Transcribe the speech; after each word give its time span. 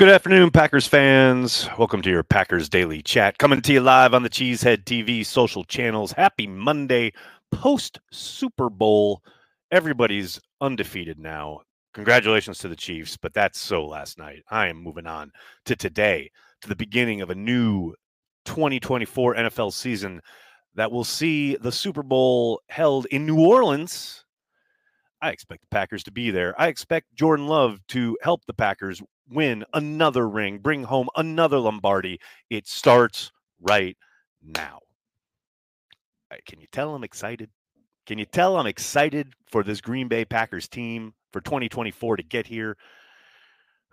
Good 0.00 0.08
afternoon, 0.08 0.50
Packers 0.50 0.86
fans. 0.86 1.68
Welcome 1.76 2.00
to 2.00 2.08
your 2.08 2.22
Packers 2.22 2.70
Daily 2.70 3.02
Chat. 3.02 3.36
Coming 3.36 3.60
to 3.60 3.72
you 3.74 3.82
live 3.82 4.14
on 4.14 4.22
the 4.22 4.30
Cheesehead 4.30 4.84
TV 4.84 5.26
social 5.26 5.62
channels. 5.62 6.12
Happy 6.12 6.46
Monday, 6.46 7.12
post 7.52 8.00
Super 8.10 8.70
Bowl. 8.70 9.22
Everybody's 9.70 10.40
undefeated 10.62 11.18
now. 11.18 11.60
Congratulations 11.92 12.56
to 12.60 12.68
the 12.68 12.76
Chiefs, 12.76 13.18
but 13.18 13.34
that's 13.34 13.58
so 13.58 13.84
last 13.84 14.16
night. 14.16 14.42
I 14.50 14.68
am 14.68 14.82
moving 14.82 15.06
on 15.06 15.32
to 15.66 15.76
today, 15.76 16.30
to 16.62 16.68
the 16.70 16.74
beginning 16.74 17.20
of 17.20 17.28
a 17.28 17.34
new 17.34 17.94
2024 18.46 19.34
NFL 19.34 19.70
season 19.70 20.22
that 20.76 20.90
will 20.90 21.04
see 21.04 21.56
the 21.56 21.72
Super 21.72 22.02
Bowl 22.02 22.62
held 22.70 23.04
in 23.10 23.26
New 23.26 23.38
Orleans. 23.38 24.24
I 25.20 25.28
expect 25.28 25.60
the 25.60 25.68
Packers 25.70 26.02
to 26.04 26.10
be 26.10 26.30
there. 26.30 26.58
I 26.58 26.68
expect 26.68 27.14
Jordan 27.14 27.48
Love 27.48 27.86
to 27.88 28.16
help 28.22 28.46
the 28.46 28.54
Packers 28.54 29.02
win 29.30 29.64
another 29.72 30.28
ring, 30.28 30.58
bring 30.58 30.84
home 30.84 31.08
another 31.16 31.58
Lombardi. 31.58 32.20
It 32.48 32.66
starts 32.66 33.32
right 33.60 33.96
now. 34.42 34.80
Can 36.46 36.60
you 36.60 36.66
tell 36.72 36.94
I'm 36.94 37.04
excited? 37.04 37.50
Can 38.06 38.18
you 38.18 38.24
tell 38.24 38.56
I'm 38.56 38.66
excited 38.66 39.32
for 39.46 39.62
this 39.62 39.80
Green 39.80 40.08
Bay 40.08 40.24
Packers 40.24 40.68
team 40.68 41.14
for 41.32 41.40
2024 41.40 42.16
to 42.16 42.22
get 42.22 42.46
here? 42.46 42.76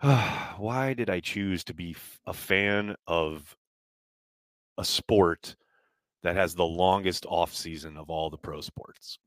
Why 0.00 0.94
did 0.94 1.10
I 1.10 1.20
choose 1.20 1.64
to 1.64 1.74
be 1.74 1.96
a 2.26 2.32
fan 2.32 2.94
of 3.06 3.56
a 4.76 4.84
sport 4.84 5.56
that 6.22 6.36
has 6.36 6.54
the 6.54 6.64
longest 6.64 7.26
off 7.28 7.54
season 7.54 7.96
of 7.96 8.10
all 8.10 8.30
the 8.30 8.38
pro 8.38 8.60
sports? 8.60 9.18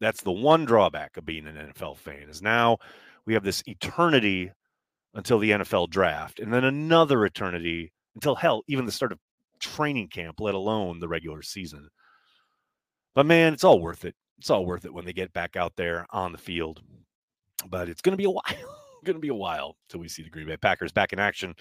That's 0.00 0.22
the 0.22 0.32
one 0.32 0.64
drawback 0.64 1.16
of 1.16 1.26
being 1.26 1.46
an 1.46 1.56
NFL 1.56 1.96
fan 1.96 2.28
is 2.28 2.42
now 2.42 2.78
we 3.26 3.34
have 3.34 3.44
this 3.44 3.62
eternity 3.66 4.52
until 5.14 5.38
the 5.38 5.50
NFL 5.50 5.90
draft, 5.90 6.40
and 6.40 6.52
then 6.52 6.64
another 6.64 7.24
eternity 7.24 7.92
until 8.14 8.34
hell, 8.34 8.62
even 8.66 8.84
the 8.84 8.92
start 8.92 9.12
of 9.12 9.18
training 9.60 10.08
camp, 10.08 10.40
let 10.40 10.54
alone 10.54 11.00
the 11.00 11.08
regular 11.08 11.42
season. 11.42 11.88
But 13.14 13.26
man, 13.26 13.52
it's 13.52 13.64
all 13.64 13.80
worth 13.80 14.04
it. 14.04 14.14
It's 14.38 14.50
all 14.50 14.66
worth 14.66 14.84
it 14.84 14.92
when 14.92 15.04
they 15.04 15.12
get 15.12 15.32
back 15.32 15.56
out 15.56 15.74
there 15.76 16.06
on 16.10 16.32
the 16.32 16.38
field. 16.38 16.82
But 17.68 17.88
it's 17.88 18.00
going 18.00 18.12
to 18.12 18.16
be 18.16 18.24
a 18.24 18.30
while. 18.30 18.44
going 19.04 19.16
to 19.16 19.20
be 19.20 19.28
a 19.28 19.34
while 19.34 19.76
till 19.88 20.00
we 20.00 20.08
see 20.08 20.22
the 20.22 20.30
Green 20.30 20.46
Bay 20.46 20.56
Packers 20.56 20.92
back 20.92 21.12
in 21.12 21.18
action. 21.18 21.54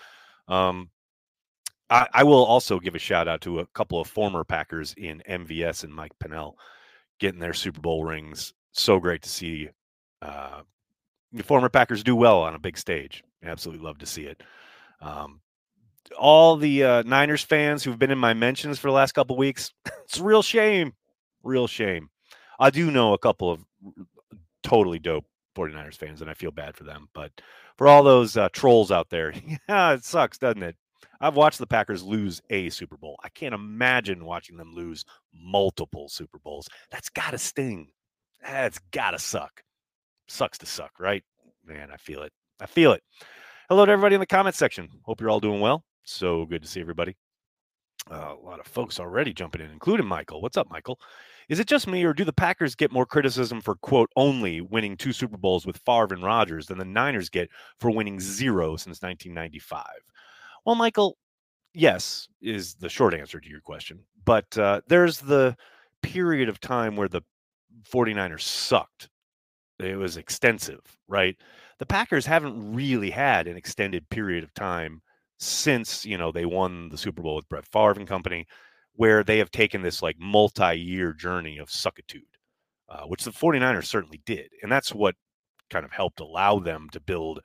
Um, 0.48 0.90
I, 1.90 2.08
I, 2.14 2.24
will 2.24 2.44
also 2.44 2.80
give 2.80 2.96
a 2.96 3.00
shout 3.00 3.28
out 3.28 3.42
to 3.42 3.60
a 3.60 3.68
couple 3.68 4.00
of 4.00 4.08
former 4.08 4.44
Packers 4.44 4.94
in 4.98 5.22
MVS 5.30 5.84
and 5.84 5.94
Mike 5.94 6.12
Pennel 6.20 6.58
getting 7.20 7.40
their 7.40 7.54
Super 7.54 7.82
Bowl 7.82 8.04
rings. 8.04 8.54
So 8.74 9.00
great 9.00 9.22
to 9.22 9.30
see 9.30 9.70
uh, 10.22 10.62
former 11.44 11.70
Packers 11.70 12.04
do 12.04 12.16
well 12.16 12.42
on 12.42 12.56
a 12.56 12.60
big 12.60 12.78
stage. 12.78 13.24
Absolutely 13.44 13.84
love 13.84 14.00
to 14.00 14.06
see 14.06 14.24
it. 14.24 14.42
Um, 15.02 15.42
all 16.18 16.56
the 16.58 16.84
uh, 16.84 17.04
Niners 17.04 17.44
fans 17.44 17.84
who've 17.84 18.00
been 18.00 18.12
in 18.12 18.18
my 18.18 18.34
mentions 18.34 18.80
for 18.80 18.88
the 18.88 18.94
last 18.94 19.12
couple 19.14 19.38
weeks, 19.38 19.74
it's 20.06 20.20
real 20.20 20.42
shame. 20.42 20.94
Real 21.44 21.68
shame. 21.68 22.10
I 22.60 22.70
do 22.70 22.92
know 22.92 23.14
a 23.14 23.20
couple 23.20 23.52
of 23.52 23.64
totally 24.64 25.00
dope 25.00 25.26
49ers 25.56 25.96
fans, 25.96 26.22
and 26.22 26.30
I 26.30 26.34
feel 26.34 26.52
bad 26.52 26.76
for 26.76 26.84
them. 26.84 27.10
But 27.14 27.32
for 27.78 27.88
all 27.88 28.04
those 28.04 28.38
uh, 28.38 28.50
trolls 28.52 28.92
out 28.92 29.10
there, 29.10 29.34
yeah, 29.70 29.94
it 29.94 30.04
sucks, 30.04 30.38
doesn't 30.38 30.64
it? 30.64 30.76
I've 31.20 31.36
watched 31.36 31.60
the 31.60 31.68
Packers 31.68 32.04
lose 32.04 32.42
a 32.50 32.70
Super 32.70 32.98
Bowl. 32.98 33.18
I 33.24 33.30
can't 33.30 33.56
imagine 33.56 34.24
watching 34.24 34.58
them 34.58 34.74
lose 34.74 35.04
multiple 35.34 36.10
Super 36.10 36.38
Bowls. 36.40 36.68
That's 36.92 37.10
got 37.10 37.32
to 37.32 37.40
sting. 37.40 37.90
That's 38.44 38.80
got 38.92 39.12
to 39.12 39.20
suck. 39.20 39.64
Sucks 40.28 40.58
to 40.60 40.66
suck, 40.66 40.92
right? 41.00 41.24
Man, 41.66 41.90
I 41.92 41.98
feel 41.98 42.24
it. 42.24 42.32
I 42.60 42.66
feel 42.66 42.92
it. 42.92 43.02
Hello 43.70 43.86
to 43.86 43.92
everybody 43.92 44.16
in 44.16 44.22
the 44.22 44.28
comment 44.28 44.56
section. 44.56 44.90
Hope 45.04 45.22
you're 45.22 45.30
all 45.30 45.40
doing 45.40 45.62
well. 45.62 45.84
So 46.04 46.46
good 46.46 46.62
to 46.62 46.68
see 46.68 46.82
everybody. 46.82 47.16
Uh, 48.10 48.36
a 48.42 48.46
lot 48.46 48.60
of 48.60 48.68
folks 48.68 49.00
already 49.00 49.34
jumping 49.34 49.62
in, 49.62 49.70
including 49.72 50.06
Michael. 50.06 50.42
What's 50.42 50.58
up, 50.58 50.70
Michael? 50.70 51.00
Is 51.50 51.60
it 51.60 51.68
just 51.68 51.88
me, 51.88 52.04
or 52.04 52.14
do 52.14 52.24
the 52.24 52.34
Packers 52.34 52.76
get 52.76 52.92
more 52.92 53.06
criticism 53.06 53.62
for 53.62 53.76
quote 53.76 54.10
only 54.16 54.62
winning 54.62 54.98
two 54.98 55.14
Super 55.14 55.38
Bowls 55.38 55.66
with 55.66 55.78
Favre 55.86 56.14
and 56.14 56.24
Rodgers 56.24 56.68
than 56.68 56.78
the 56.78 56.86
Niners 56.86 57.30
get 57.30 57.50
for 57.80 57.90
winning 57.90 58.20
zero 58.20 58.76
since 58.76 59.02
1995? 59.02 59.86
Well, 60.66 60.76
Michael, 60.76 61.18
yes, 61.74 62.28
is 62.42 62.76
the 62.76 62.90
short 62.90 63.14
answer 63.14 63.40
to 63.40 63.50
your 63.50 63.62
question. 63.62 64.00
But 64.26 64.58
uh, 64.58 64.82
there's 64.88 65.20
the 65.20 65.56
period 66.02 66.50
of 66.50 66.60
time 66.60 66.96
where 66.98 67.08
the 67.08 67.22
49ers 67.90 68.42
sucked. 68.42 69.10
It 69.80 69.98
was 69.98 70.18
extensive, 70.18 70.82
right? 71.08 71.36
The 71.80 71.86
Packers 71.86 72.26
haven't 72.26 72.74
really 72.74 73.12
had 73.12 73.48
an 73.48 73.58
extended 73.58 74.10
period 74.10 74.44
of 74.44 74.54
time 74.54 75.02
since, 75.40 76.06
you 76.06 76.18
know, 76.18 76.32
they 76.32 76.46
won 76.46 76.90
the 76.90 76.98
Super 76.98 77.22
Bowl 77.22 77.36
with 77.36 77.50
Brett 77.50 77.68
Favre 77.68 78.00
and 78.00 78.08
company, 78.08 78.48
where 78.94 79.24
they 79.24 79.38
have 79.38 79.52
taken 79.52 79.84
this 79.84 80.02
like 80.02 80.18
multi 80.20 80.76
year 80.76 81.14
journey 81.14 81.60
of 81.60 81.70
suckitude, 81.70 82.22
uh, 82.90 83.04
which 83.04 83.24
the 83.24 83.32
49ers 83.32 83.86
certainly 83.86 84.22
did. 84.26 84.50
And 84.64 84.72
that's 84.72 84.94
what 84.94 85.16
kind 85.70 85.86
of 85.86 85.92
helped 85.92 86.20
allow 86.20 86.60
them 86.60 86.88
to 86.92 87.00
build 87.00 87.40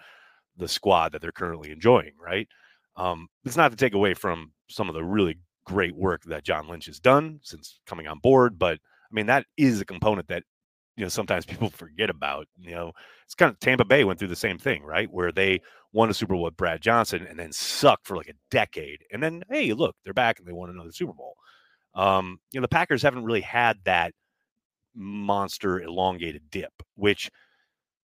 the 0.57 0.69
squad 0.69 1.13
that 1.13 1.21
they're 1.21 1.33
currently 1.33 1.71
enjoying, 1.71 2.13
right? 2.19 2.49
Um, 2.97 3.29
it's 3.45 3.57
not 3.57 3.71
to 3.71 3.77
take 3.77 3.95
away 3.95 4.15
from 4.15 4.53
some 4.69 4.89
of 4.89 4.95
the 4.95 5.05
really 5.05 5.39
great 5.65 5.95
work 5.95 6.23
that 6.25 6.45
John 6.45 6.69
Lynch 6.69 6.87
has 6.87 7.01
done 7.01 7.41
since 7.43 7.81
coming 7.87 8.07
on 8.07 8.19
board, 8.19 8.59
but 8.59 8.75
I 8.79 9.15
mean 9.15 9.27
that 9.27 9.47
is 9.57 9.81
a 9.81 9.85
component 9.85 10.29
that 10.29 10.45
you 11.03 11.07
know 11.07 11.11
sometimes 11.11 11.45
people 11.47 11.69
forget 11.71 12.11
about. 12.11 12.47
You 12.61 12.73
know, 12.73 12.93
it's 13.25 13.35
kind 13.35 13.51
of 13.51 13.59
Tampa 13.59 13.85
Bay 13.85 14.05
went 14.05 14.21
through 14.21 14.29
the 14.29 14.37
same 14.37 14.59
thing, 14.59 14.85
right? 14.85 15.11
Where 15.13 15.33
they 15.33 15.61
won 15.93 16.09
a 16.11 16.15
Super 16.15 16.35
Bowl 16.35 16.45
with 16.45 16.57
Brad 16.57 16.81
Johnson 16.81 17.27
and 17.29 17.39
then 17.39 17.53
sucked 17.53 18.07
for 18.07 18.17
like 18.17 18.29
a 18.29 18.35
decade, 18.51 19.01
and 19.13 19.21
then 19.23 19.43
hey, 19.51 19.73
look, 19.73 19.97
they're 20.05 20.15
back 20.15 20.39
and 20.39 20.47
they 20.47 20.53
won 20.53 20.71
another 20.71 20.93
Super 20.93 21.13
Bowl. 21.13 21.35
Um, 21.95 22.39
you 22.53 22.61
know, 22.61 22.63
the 22.63 22.69
Packers 22.69 23.03
haven't 23.03 23.25
really 23.25 23.41
had 23.43 23.79
that 23.85 24.13
monster 24.95 25.81
elongated 25.83 26.43
dip, 26.51 26.73
which 26.97 27.31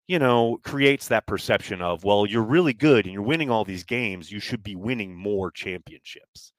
you 0.06 0.18
know, 0.18 0.58
creates 0.64 1.08
that 1.08 1.26
perception 1.26 1.82
of, 1.82 2.02
well, 2.04 2.26
you're 2.26 2.42
really 2.42 2.72
good 2.72 3.04
and 3.04 3.12
you're 3.12 3.22
winning 3.22 3.50
all 3.50 3.64
these 3.64 3.84
games. 3.84 4.32
You 4.32 4.40
should 4.40 4.62
be 4.62 4.74
winning 4.74 5.14
more 5.14 5.50
championships, 5.50 6.52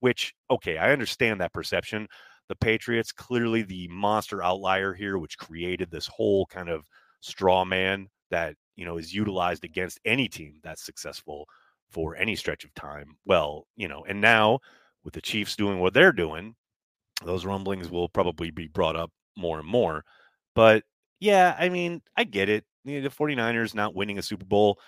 which, 0.00 0.34
okay, 0.50 0.78
I 0.78 0.92
understand 0.92 1.40
that 1.40 1.54
perception. 1.54 2.08
The 2.50 2.56
Patriots, 2.56 3.12
clearly 3.12 3.62
the 3.62 3.86
monster 3.86 4.42
outlier 4.42 4.92
here, 4.92 5.18
which 5.18 5.38
created 5.38 5.88
this 5.88 6.08
whole 6.08 6.46
kind 6.46 6.68
of 6.68 6.84
straw 7.20 7.64
man 7.64 8.08
that, 8.32 8.56
you 8.74 8.84
know, 8.84 8.98
is 8.98 9.14
utilized 9.14 9.62
against 9.62 10.00
any 10.04 10.26
team 10.26 10.56
that's 10.64 10.84
successful 10.84 11.46
for 11.90 12.16
any 12.16 12.34
stretch 12.34 12.64
of 12.64 12.74
time. 12.74 13.16
Well, 13.24 13.68
you 13.76 13.86
know, 13.86 14.04
and 14.04 14.20
now 14.20 14.58
with 15.04 15.14
the 15.14 15.20
Chiefs 15.20 15.54
doing 15.54 15.78
what 15.78 15.94
they're 15.94 16.10
doing, 16.10 16.56
those 17.24 17.44
rumblings 17.44 17.88
will 17.88 18.08
probably 18.08 18.50
be 18.50 18.66
brought 18.66 18.96
up 18.96 19.12
more 19.36 19.60
and 19.60 19.68
more. 19.68 20.04
But 20.56 20.82
yeah, 21.20 21.54
I 21.56 21.68
mean, 21.68 22.02
I 22.16 22.24
get 22.24 22.48
it 22.48 22.64
you 22.82 23.00
know, 23.00 23.08
the 23.08 23.14
49ers 23.14 23.76
not 23.76 23.94
winning 23.94 24.18
a 24.18 24.22
Super 24.22 24.44
Bowl 24.44 24.80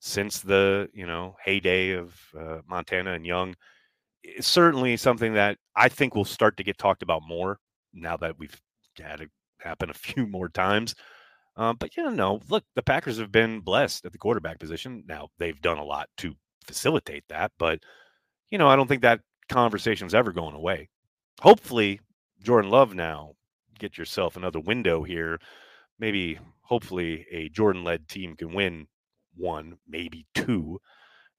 since 0.00 0.40
the, 0.40 0.88
you 0.94 1.06
know, 1.06 1.36
heyday 1.44 1.90
of 1.90 2.18
uh, 2.34 2.62
Montana 2.66 3.12
and 3.12 3.26
Young 3.26 3.54
is 4.24 4.46
certainly 4.46 4.96
something 4.96 5.34
that 5.34 5.58
I 5.76 5.88
think 5.88 6.14
will 6.14 6.24
start 6.24 6.56
to 6.56 6.64
get 6.64 6.78
talked 6.78 7.02
about 7.02 7.22
more 7.26 7.58
now 7.92 8.16
that 8.18 8.38
we've 8.38 8.58
had 8.98 9.20
it 9.20 9.30
happen 9.60 9.90
a 9.90 9.94
few 9.94 10.26
more 10.28 10.48
times. 10.48 10.94
Um, 11.56 11.76
but 11.78 11.96
you 11.96 12.10
know, 12.10 12.40
look, 12.48 12.64
the 12.74 12.82
Packers 12.82 13.18
have 13.18 13.32
been 13.32 13.60
blessed 13.60 14.06
at 14.06 14.12
the 14.12 14.18
quarterback 14.18 14.58
position. 14.58 15.04
Now 15.06 15.28
they've 15.38 15.60
done 15.60 15.78
a 15.78 15.84
lot 15.84 16.08
to 16.18 16.34
facilitate 16.66 17.24
that, 17.28 17.52
but 17.58 17.80
you 18.50 18.58
know, 18.58 18.68
I 18.68 18.76
don't 18.76 18.88
think 18.88 19.02
that 19.02 19.20
conversation's 19.48 20.14
ever 20.14 20.32
going 20.32 20.54
away. 20.54 20.88
Hopefully, 21.40 22.00
Jordan 22.42 22.70
Love 22.70 22.94
now 22.94 23.32
get 23.78 23.98
yourself 23.98 24.36
another 24.36 24.60
window 24.60 25.02
here 25.02 25.38
maybe 26.02 26.36
hopefully 26.62 27.24
a 27.30 27.48
Jordan 27.48 27.84
led 27.84 28.08
team 28.08 28.34
can 28.36 28.52
win 28.52 28.88
one, 29.36 29.78
maybe 29.88 30.26
two. 30.34 30.80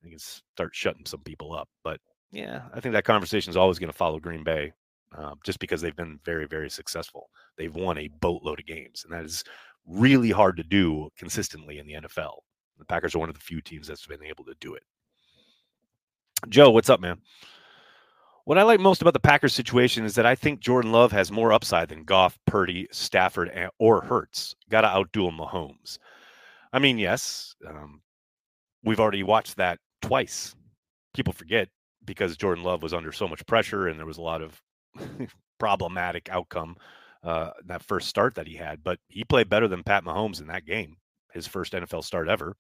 They 0.02 0.10
can 0.10 0.20
start 0.20 0.74
shutting 0.74 1.06
some 1.06 1.20
people 1.20 1.54
up. 1.54 1.68
But 1.84 2.00
yeah, 2.34 2.64
I 2.74 2.80
think 2.80 2.94
that 2.94 3.06
conversation 3.06 3.52
is 3.52 3.58
always 3.58 3.78
going 3.78 3.92
to 3.92 3.98
follow 3.98 4.20
Green 4.20 4.44
Bay 4.44 4.74
uh, 5.16 5.36
just 5.46 5.60
because 5.60 5.82
they've 5.82 5.96
been 5.96 6.20
very, 6.26 6.48
very 6.48 6.70
successful. 6.70 7.30
They've 7.58 7.74
won 7.74 8.00
a 8.00 8.08
boatload 8.08 8.60
of 8.60 8.66
games, 8.66 9.04
and 9.04 9.14
that 9.14 9.24
is 9.24 9.44
really 9.86 10.32
hard 10.32 10.58
to 10.58 10.64
do 10.64 11.10
consistently 11.16 11.78
in 11.78 11.86
the 11.86 11.94
NFL. 11.94 12.38
The 12.80 12.86
Packers 12.86 13.14
are 13.14 13.20
one 13.20 13.30
of 13.30 13.36
the 13.36 13.42
few 13.42 13.62
teams 13.62 13.88
that's 13.88 14.08
been 14.08 14.24
able 14.24 14.44
to 14.46 14.56
do 14.60 14.74
it. 14.74 14.82
Joe, 16.50 16.72
what's 16.72 16.90
up, 16.90 17.00
man? 17.00 17.20
What 18.46 18.58
I 18.58 18.64
like 18.64 18.80
most 18.80 19.02
about 19.02 19.14
the 19.14 19.20
Packers 19.20 19.54
situation 19.54 20.04
is 20.04 20.16
that 20.16 20.26
I 20.26 20.34
think 20.34 20.60
Jordan 20.60 20.92
Love 20.92 21.12
has 21.12 21.32
more 21.32 21.54
upside 21.54 21.88
than 21.88 22.04
Goff, 22.04 22.40
Purdy, 22.48 22.88
Stafford, 22.92 23.52
or 23.78 24.02
Hurts. 24.02 24.56
Got 24.70 24.82
to 24.82 24.88
outduel 24.88 25.38
Mahomes. 25.38 26.00
I 26.74 26.80
mean, 26.80 26.98
yes, 26.98 27.56
um, 27.68 28.02
we've 28.84 29.00
already 29.00 29.22
watched 29.22 29.58
that 29.58 29.78
twice. 30.02 30.56
People 31.14 31.32
forget 31.32 31.70
because 32.06 32.38
Jordan 32.38 32.64
Love 32.64 32.84
was 32.84 32.94
under 32.94 33.12
so 33.12 33.28
much 33.28 33.46
pressure 33.46 33.88
and 33.88 34.00
there 34.00 34.06
was 34.06 34.18
a 34.18 34.22
lot 34.22 34.42
of 34.42 34.62
problematic 35.60 36.30
outcome 36.30 36.76
uh, 37.24 37.52
that 37.66 37.84
first 37.84 38.10
start 38.10 38.36
that 38.36 38.48
he 38.48 38.56
had. 38.56 38.84
But 38.84 39.00
he 39.08 39.24
played 39.24 39.50
better 39.50 39.68
than 39.68 39.84
Pat 39.84 40.04
Mahomes 40.04 40.42
in 40.42 40.48
that 40.48 40.66
game, 40.66 40.98
his 41.34 41.48
first 41.48 41.74
NFL 41.74 42.04
start 42.04 42.28
ever. 42.28 42.56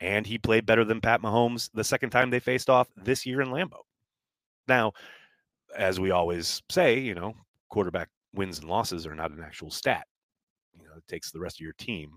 And 0.00 0.26
he 0.26 0.38
played 0.38 0.66
better 0.66 0.84
than 0.84 1.00
Pat 1.00 1.22
Mahomes 1.22 1.70
the 1.74 1.84
second 1.84 2.10
time 2.10 2.30
they 2.30 2.40
faced 2.40 2.70
off 2.70 2.88
this 2.96 3.26
year 3.26 3.40
in 3.40 3.48
Lambeau. 3.48 3.82
Now, 4.68 4.92
as 5.76 5.98
we 5.98 6.10
always 6.10 6.62
say, 6.70 6.98
you 6.98 7.14
know, 7.14 7.34
quarterback 7.68 8.08
wins 8.34 8.58
and 8.58 8.68
losses 8.68 9.06
are 9.06 9.14
not 9.14 9.32
an 9.32 9.42
actual 9.42 9.70
stat. 9.70 10.06
You 10.78 10.86
know, 10.86 10.94
it 10.96 11.08
takes 11.08 11.30
the 11.30 11.40
rest 11.40 11.56
of 11.56 11.64
your 11.64 11.74
team 11.78 12.12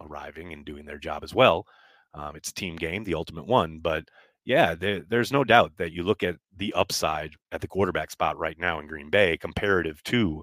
arriving 0.00 0.52
and 0.52 0.64
doing 0.64 0.84
their 0.84 0.98
job 0.98 1.22
as 1.22 1.34
well. 1.34 1.66
Um, 2.14 2.36
it's 2.36 2.52
team 2.52 2.76
game, 2.76 3.04
the 3.04 3.14
ultimate 3.14 3.46
one. 3.46 3.78
But 3.78 4.04
yeah, 4.44 4.74
there, 4.74 5.02
there's 5.08 5.32
no 5.32 5.44
doubt 5.44 5.72
that 5.76 5.92
you 5.92 6.02
look 6.02 6.22
at 6.22 6.36
the 6.56 6.72
upside 6.74 7.34
at 7.52 7.60
the 7.60 7.68
quarterback 7.68 8.10
spot 8.10 8.38
right 8.38 8.58
now 8.58 8.80
in 8.80 8.86
Green 8.86 9.10
Bay 9.10 9.36
comparative 9.36 10.02
to, 10.04 10.42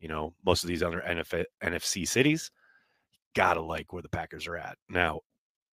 you 0.00 0.08
know, 0.08 0.34
most 0.44 0.64
of 0.64 0.68
these 0.68 0.82
other 0.82 1.02
NF- 1.06 1.44
NFC 1.62 2.06
cities. 2.08 2.50
Gotta 3.34 3.60
like 3.60 3.92
where 3.92 4.02
the 4.02 4.08
Packers 4.08 4.46
are 4.46 4.56
at 4.56 4.78
now. 4.88 5.20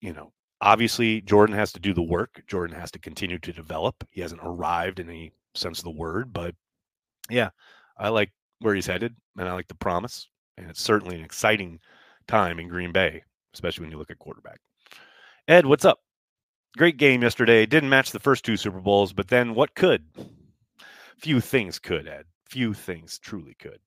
You 0.01 0.12
know, 0.12 0.33
obviously 0.60 1.21
Jordan 1.21 1.56
has 1.56 1.71
to 1.74 1.80
do 1.80 1.94
the 1.94 2.04
work. 2.04 2.44
Jordan 2.48 2.77
has 2.77 2.92
to 2.92 3.00
continue 3.00 3.39
to 3.39 3.54
develop. 3.54 3.95
He 4.12 4.19
hasn't 4.19 4.42
arrived 4.44 5.00
in 5.00 5.09
any 5.09 5.31
sense 5.56 5.80
of 5.80 5.86
the 5.86 5.92
word, 5.92 6.33
but 6.33 6.54
yeah, 7.30 7.50
I 7.98 8.09
like 8.09 8.31
where 8.59 8.75
he's 8.75 8.88
headed, 8.88 9.16
and 9.38 9.48
I 9.48 9.54
like 9.54 9.68
the 9.68 9.75
promise. 9.75 10.27
And 10.57 10.69
it's 10.69 10.81
certainly 10.81 11.16
an 11.16 11.24
exciting 11.24 11.80
time 12.27 12.59
in 12.59 12.68
Green 12.68 12.92
Bay, 12.92 13.24
especially 13.54 13.83
when 13.83 13.92
you 13.92 13.98
look 13.98 14.12
at 14.12 14.19
quarterback. 14.19 14.59
Ed, 15.48 15.66
what's 15.66 15.86
up? 15.86 16.02
Great 16.75 16.97
game 16.97 17.21
yesterday. 17.21 17.65
Didn't 17.67 17.89
match 17.89 18.11
the 18.11 18.19
first 18.19 18.43
two 18.43 18.57
Super 18.57 18.79
Bowls, 18.79 19.13
but 19.13 19.27
then 19.27 19.53
what 19.53 19.75
could? 19.75 20.03
Few 21.17 21.39
things 21.39 21.77
could, 21.77 22.07
Ed. 22.07 22.25
Few 22.49 22.73
things 22.73 23.19
truly 23.19 23.55
could. 23.59 23.79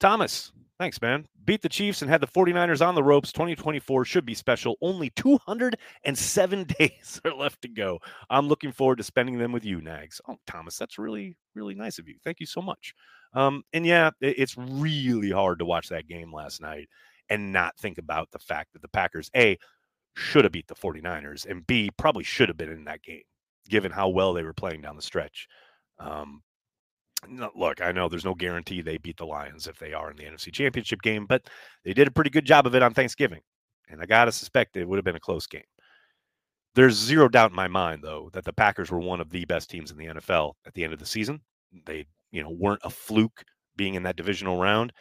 Thomas, 0.00 0.50
thanks, 0.78 1.00
man. 1.00 1.26
Beat 1.44 1.62
the 1.62 1.68
Chiefs 1.68 2.02
and 2.02 2.10
had 2.10 2.20
the 2.20 2.26
49ers 2.26 2.84
on 2.84 2.96
the 2.96 3.02
ropes. 3.02 3.30
2024 3.30 4.04
should 4.04 4.26
be 4.26 4.34
special. 4.34 4.76
Only 4.82 5.10
207 5.10 6.64
days 6.78 7.20
are 7.24 7.32
left 7.32 7.62
to 7.62 7.68
go. 7.68 8.00
I'm 8.28 8.48
looking 8.48 8.72
forward 8.72 8.98
to 8.98 9.04
spending 9.04 9.38
them 9.38 9.52
with 9.52 9.64
you, 9.64 9.80
Nags. 9.80 10.20
Oh, 10.28 10.36
Thomas, 10.48 10.76
that's 10.76 10.98
really, 10.98 11.36
really 11.54 11.76
nice 11.76 12.00
of 12.00 12.08
you. 12.08 12.16
Thank 12.24 12.40
you 12.40 12.46
so 12.46 12.60
much. 12.60 12.92
Um, 13.34 13.62
and 13.72 13.86
yeah, 13.86 14.10
it's 14.20 14.56
really 14.56 15.30
hard 15.30 15.60
to 15.60 15.64
watch 15.64 15.88
that 15.90 16.08
game 16.08 16.32
last 16.32 16.60
night 16.60 16.88
and 17.28 17.52
not 17.52 17.76
think 17.78 17.98
about 17.98 18.30
the 18.30 18.38
fact 18.38 18.72
that 18.72 18.82
the 18.82 18.88
Packers, 18.88 19.30
A, 19.36 19.58
should 20.16 20.44
have 20.44 20.52
beat 20.52 20.66
the 20.66 20.74
49ers, 20.74 21.46
and 21.46 21.66
B, 21.66 21.90
probably 21.96 22.24
should 22.24 22.48
have 22.48 22.56
been 22.56 22.72
in 22.72 22.84
that 22.84 23.02
game, 23.02 23.22
given 23.68 23.92
how 23.92 24.08
well 24.08 24.32
they 24.32 24.42
were 24.42 24.52
playing 24.52 24.80
down 24.80 24.96
the 24.96 25.02
stretch. 25.02 25.46
Um, 25.98 26.42
look, 27.54 27.80
I 27.80 27.92
know 27.92 28.08
there's 28.08 28.24
no 28.24 28.34
guarantee 28.34 28.82
they 28.82 28.98
beat 28.98 29.16
the 29.16 29.26
Lions 29.26 29.66
if 29.66 29.78
they 29.78 29.92
are 29.92 30.10
in 30.10 30.16
the 30.16 30.24
NFC 30.24 30.52
Championship 30.52 31.02
game, 31.02 31.26
but 31.26 31.42
they 31.84 31.92
did 31.92 32.08
a 32.08 32.12
pretty 32.12 32.30
good 32.30 32.44
job 32.44 32.66
of 32.66 32.74
it 32.74 32.82
on 32.82 32.94
Thanksgiving. 32.94 33.40
And 33.88 34.00
I 34.00 34.06
got 34.06 34.24
to 34.24 34.32
suspect 34.32 34.76
it 34.76 34.88
would 34.88 34.96
have 34.96 35.04
been 35.04 35.16
a 35.16 35.20
close 35.20 35.46
game. 35.46 35.62
There's 36.74 36.94
zero 36.94 37.28
doubt 37.28 37.50
in 37.50 37.56
my 37.56 37.68
mind, 37.68 38.02
though, 38.02 38.28
that 38.32 38.44
the 38.44 38.52
Packers 38.52 38.90
were 38.90 39.00
one 39.00 39.20
of 39.20 39.30
the 39.30 39.44
best 39.46 39.70
teams 39.70 39.90
in 39.90 39.96
the 39.96 40.06
NFL 40.06 40.52
at 40.66 40.74
the 40.74 40.84
end 40.84 40.92
of 40.92 40.98
the 40.98 41.06
season. 41.06 41.40
They, 41.86 42.06
you 42.32 42.42
know, 42.42 42.50
weren't 42.50 42.82
a 42.84 42.90
fluke 42.90 43.44
being 43.76 43.94
in 43.94 44.02
that 44.02 44.16
divisional 44.16 44.60
round. 44.60 44.92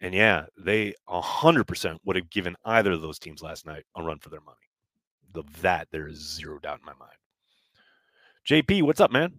And 0.00 0.14
yeah, 0.14 0.46
they 0.58 0.94
100% 1.08 1.98
would 2.04 2.16
have 2.16 2.30
given 2.30 2.54
either 2.64 2.92
of 2.92 3.00
those 3.00 3.18
teams 3.18 3.42
last 3.42 3.66
night 3.66 3.84
a 3.96 4.02
run 4.02 4.18
for 4.18 4.28
their 4.28 4.40
money. 4.40 4.58
Of 5.36 5.62
that, 5.62 5.88
there 5.90 6.06
is 6.06 6.18
zero 6.18 6.58
doubt 6.58 6.80
in 6.80 6.86
my 6.86 6.92
mind. 6.94 7.16
JP, 8.46 8.82
what's 8.82 9.00
up, 9.00 9.10
man? 9.10 9.32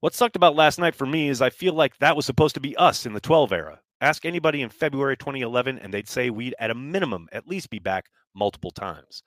What 0.00 0.14
sucked 0.14 0.36
about 0.36 0.54
last 0.54 0.78
night 0.78 0.94
for 0.94 1.06
me 1.06 1.28
is 1.28 1.40
I 1.40 1.50
feel 1.50 1.72
like 1.72 1.96
that 1.98 2.16
was 2.16 2.26
supposed 2.26 2.54
to 2.54 2.60
be 2.60 2.76
us 2.76 3.06
in 3.06 3.12
the 3.12 3.20
12 3.20 3.52
era. 3.52 3.80
Ask 4.00 4.26
anybody 4.26 4.62
in 4.62 4.68
February 4.68 5.16
2011, 5.16 5.78
and 5.78 5.92
they'd 5.92 6.08
say 6.08 6.28
we'd 6.28 6.54
at 6.58 6.70
a 6.70 6.74
minimum 6.74 7.28
at 7.32 7.48
least 7.48 7.70
be 7.70 7.78
back 7.78 8.06
multiple 8.34 8.70
times. 8.70 9.22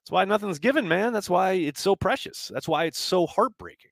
That's 0.00 0.10
why 0.10 0.24
nothing's 0.24 0.58
given, 0.58 0.88
man. 0.88 1.12
That's 1.12 1.28
why 1.28 1.52
it's 1.52 1.82
so 1.82 1.94
precious. 1.94 2.50
That's 2.52 2.66
why 2.66 2.84
it's 2.86 2.98
so 2.98 3.26
heartbreaking. 3.26 3.90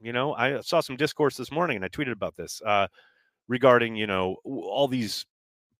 You 0.00 0.12
know, 0.12 0.34
I 0.34 0.60
saw 0.60 0.80
some 0.80 0.96
discourse 0.96 1.36
this 1.36 1.50
morning 1.50 1.76
and 1.76 1.84
I 1.84 1.88
tweeted 1.88 2.12
about 2.12 2.36
this 2.36 2.60
uh, 2.64 2.88
regarding, 3.48 3.96
you 3.96 4.06
know, 4.06 4.36
all 4.44 4.88
these 4.88 5.24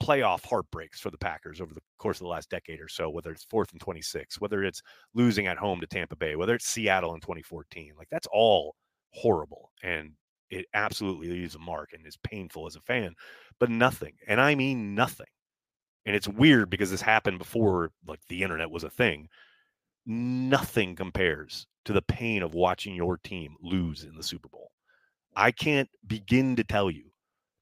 playoff 0.02 0.44
heartbreaks 0.44 1.00
for 1.00 1.10
the 1.10 1.19
Packers 1.19 1.60
over 1.60 1.75
the 1.75 1.81
course 1.98 2.19
of 2.19 2.25
the 2.25 2.28
last 2.28 2.50
decade 2.50 2.81
or 2.81 2.88
so, 2.88 3.08
whether 3.08 3.31
it's 3.31 3.44
fourth 3.44 3.72
and 3.72 3.81
26, 3.81 4.40
whether 4.40 4.62
it's 4.62 4.82
losing 5.14 5.46
at 5.46 5.58
home 5.58 5.81
to 5.81 5.87
Tampa 5.87 6.16
Bay, 6.16 6.37
whether 6.37 6.54
it's 6.54 6.69
Seattle 6.69 7.14
in 7.14 7.20
2014. 7.20 7.94
Like 7.96 8.08
that's 8.10 8.28
all 8.32 8.76
horrible. 9.10 9.70
And 9.82 10.12
it 10.50 10.66
absolutely 10.75 11.28
leaves 11.28 11.54
a 11.54 11.58
mark 11.58 11.90
and 11.93 12.06
is 12.06 12.16
painful 12.19 12.66
as 12.66 12.76
a 12.76 12.81
fan, 12.81 13.14
but 13.58 13.70
nothing, 13.70 14.14
and 14.28 14.40
I 14.40 14.54
mean 14.54 14.94
nothing. 14.94 15.26
And 16.04 16.14
it's 16.14 16.28
weird 16.28 16.70
because 16.70 16.90
this 16.90 17.02
happened 17.02 17.38
before 17.38 17.90
like 18.06 18.20
the 18.28 18.42
internet 18.42 18.70
was 18.70 18.84
a 18.84 18.90
thing. 18.90 19.28
Nothing 20.06 20.94
compares 20.94 21.66
to 21.84 21.92
the 21.92 22.02
pain 22.02 22.42
of 22.42 22.54
watching 22.54 22.94
your 22.94 23.19
team 23.19 23.56
lose 23.60 24.04
in 24.04 24.14
the 24.14 24.22
Super 24.22 24.49
Bowl. 24.49 24.70
I 25.34 25.50
can't 25.50 25.88
begin 26.06 26.54
to 26.56 26.64
tell 26.64 26.90
you 26.90 27.10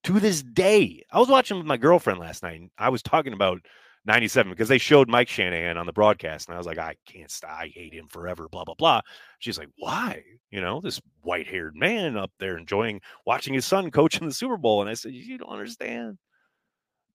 to 0.05 0.21
this 0.21 0.43
day. 0.43 1.03
I 1.11 1.19
was 1.19 1.29
watching 1.29 1.57
with 1.57 1.67
my 1.67 1.77
girlfriend 1.77 2.21
last 2.21 2.43
night 2.43 2.61
and 2.61 2.71
I 2.79 2.89
was 2.89 3.03
talking 3.03 3.33
about 3.33 3.61
97 4.07 4.51
because 4.51 4.69
they 4.69 4.79
showed 4.79 5.09
Mike 5.09 5.29
Shanahan 5.29 5.79
on 5.79 5.87
the 5.87 5.93
broadcast. 5.93 6.49
And 6.49 6.55
I 6.55 6.59
was 6.59 6.67
like, 6.67 6.79
I 6.79 6.97
can't 7.07 7.31
stop. 7.31 7.51
I 7.51 7.69
hate 7.75 7.95
him 7.95 8.09
forever, 8.09 8.49
blah, 8.51 8.65
blah, 8.65 8.75
blah. 8.75 9.01
She's 9.39 9.59
like, 9.59 9.71
why? 9.79 10.23
You 10.51 10.61
know, 10.61 10.81
this 10.81 11.01
white 11.23 11.47
haired 11.47 11.75
man 11.75 12.17
up 12.17 12.31
there 12.39 12.59
enjoying 12.59 13.01
watching 13.27 13.55
his 13.55 13.65
son 13.65 13.91
coach 13.91 14.21
in 14.21 14.27
the 14.27 14.35
Super 14.35 14.59
Bowl. 14.59 14.83
And 14.83 14.91
I 14.91 14.95
said, 14.95 15.13
You 15.13 15.39
don't 15.39 15.49
understand. 15.49 16.19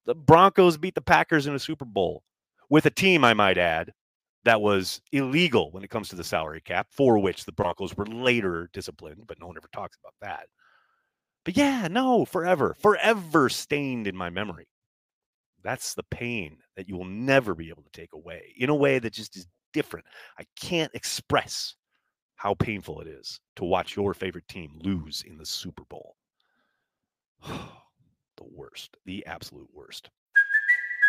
The 0.05 0.15
Broncos 0.15 0.77
beat 0.77 0.95
the 0.95 1.01
Packers 1.01 1.45
in 1.45 1.53
a 1.53 1.59
Super 1.59 1.85
Bowl 1.85 2.23
with 2.69 2.85
a 2.85 2.91
team, 2.91 3.23
I 3.23 3.33
might 3.33 3.57
add, 3.57 3.91
that 4.45 4.61
was 4.61 5.01
illegal 5.11 5.71
when 5.71 5.83
it 5.83 5.89
comes 5.89 6.09
to 6.09 6.15
the 6.15 6.23
salary 6.23 6.61
cap, 6.61 6.87
for 6.91 7.19
which 7.19 7.45
the 7.45 7.51
Broncos 7.51 7.95
were 7.97 8.05
later 8.05 8.69
disciplined, 8.73 9.23
but 9.27 9.39
no 9.39 9.47
one 9.47 9.57
ever 9.57 9.69
talks 9.73 9.97
about 10.01 10.13
that. 10.21 10.47
But 11.45 11.57
yeah, 11.57 11.87
no, 11.89 12.25
forever, 12.25 12.75
forever 12.79 13.49
stained 13.49 14.07
in 14.07 14.15
my 14.15 14.29
memory. 14.29 14.67
That's 15.63 15.93
the 15.93 16.03
pain 16.03 16.57
that 16.75 16.87
you 16.87 16.95
will 16.95 17.05
never 17.05 17.53
be 17.55 17.69
able 17.69 17.83
to 17.83 17.91
take 17.91 18.13
away 18.13 18.53
in 18.57 18.69
a 18.69 18.75
way 18.75 18.99
that 18.99 19.13
just 19.13 19.35
is 19.35 19.47
different. 19.73 20.05
I 20.37 20.43
can't 20.59 20.91
express 20.93 21.75
how 22.35 22.53
painful 22.53 23.01
it 23.01 23.07
is 23.07 23.39
to 23.57 23.65
watch 23.65 23.95
your 23.95 24.13
favorite 24.13 24.47
team 24.47 24.79
lose 24.81 25.23
in 25.27 25.37
the 25.37 25.45
Super 25.45 25.83
Bowl. 25.89 26.15
the 27.47 27.59
worst, 28.39 28.95
the 29.05 29.25
absolute 29.25 29.69
worst. 29.73 30.09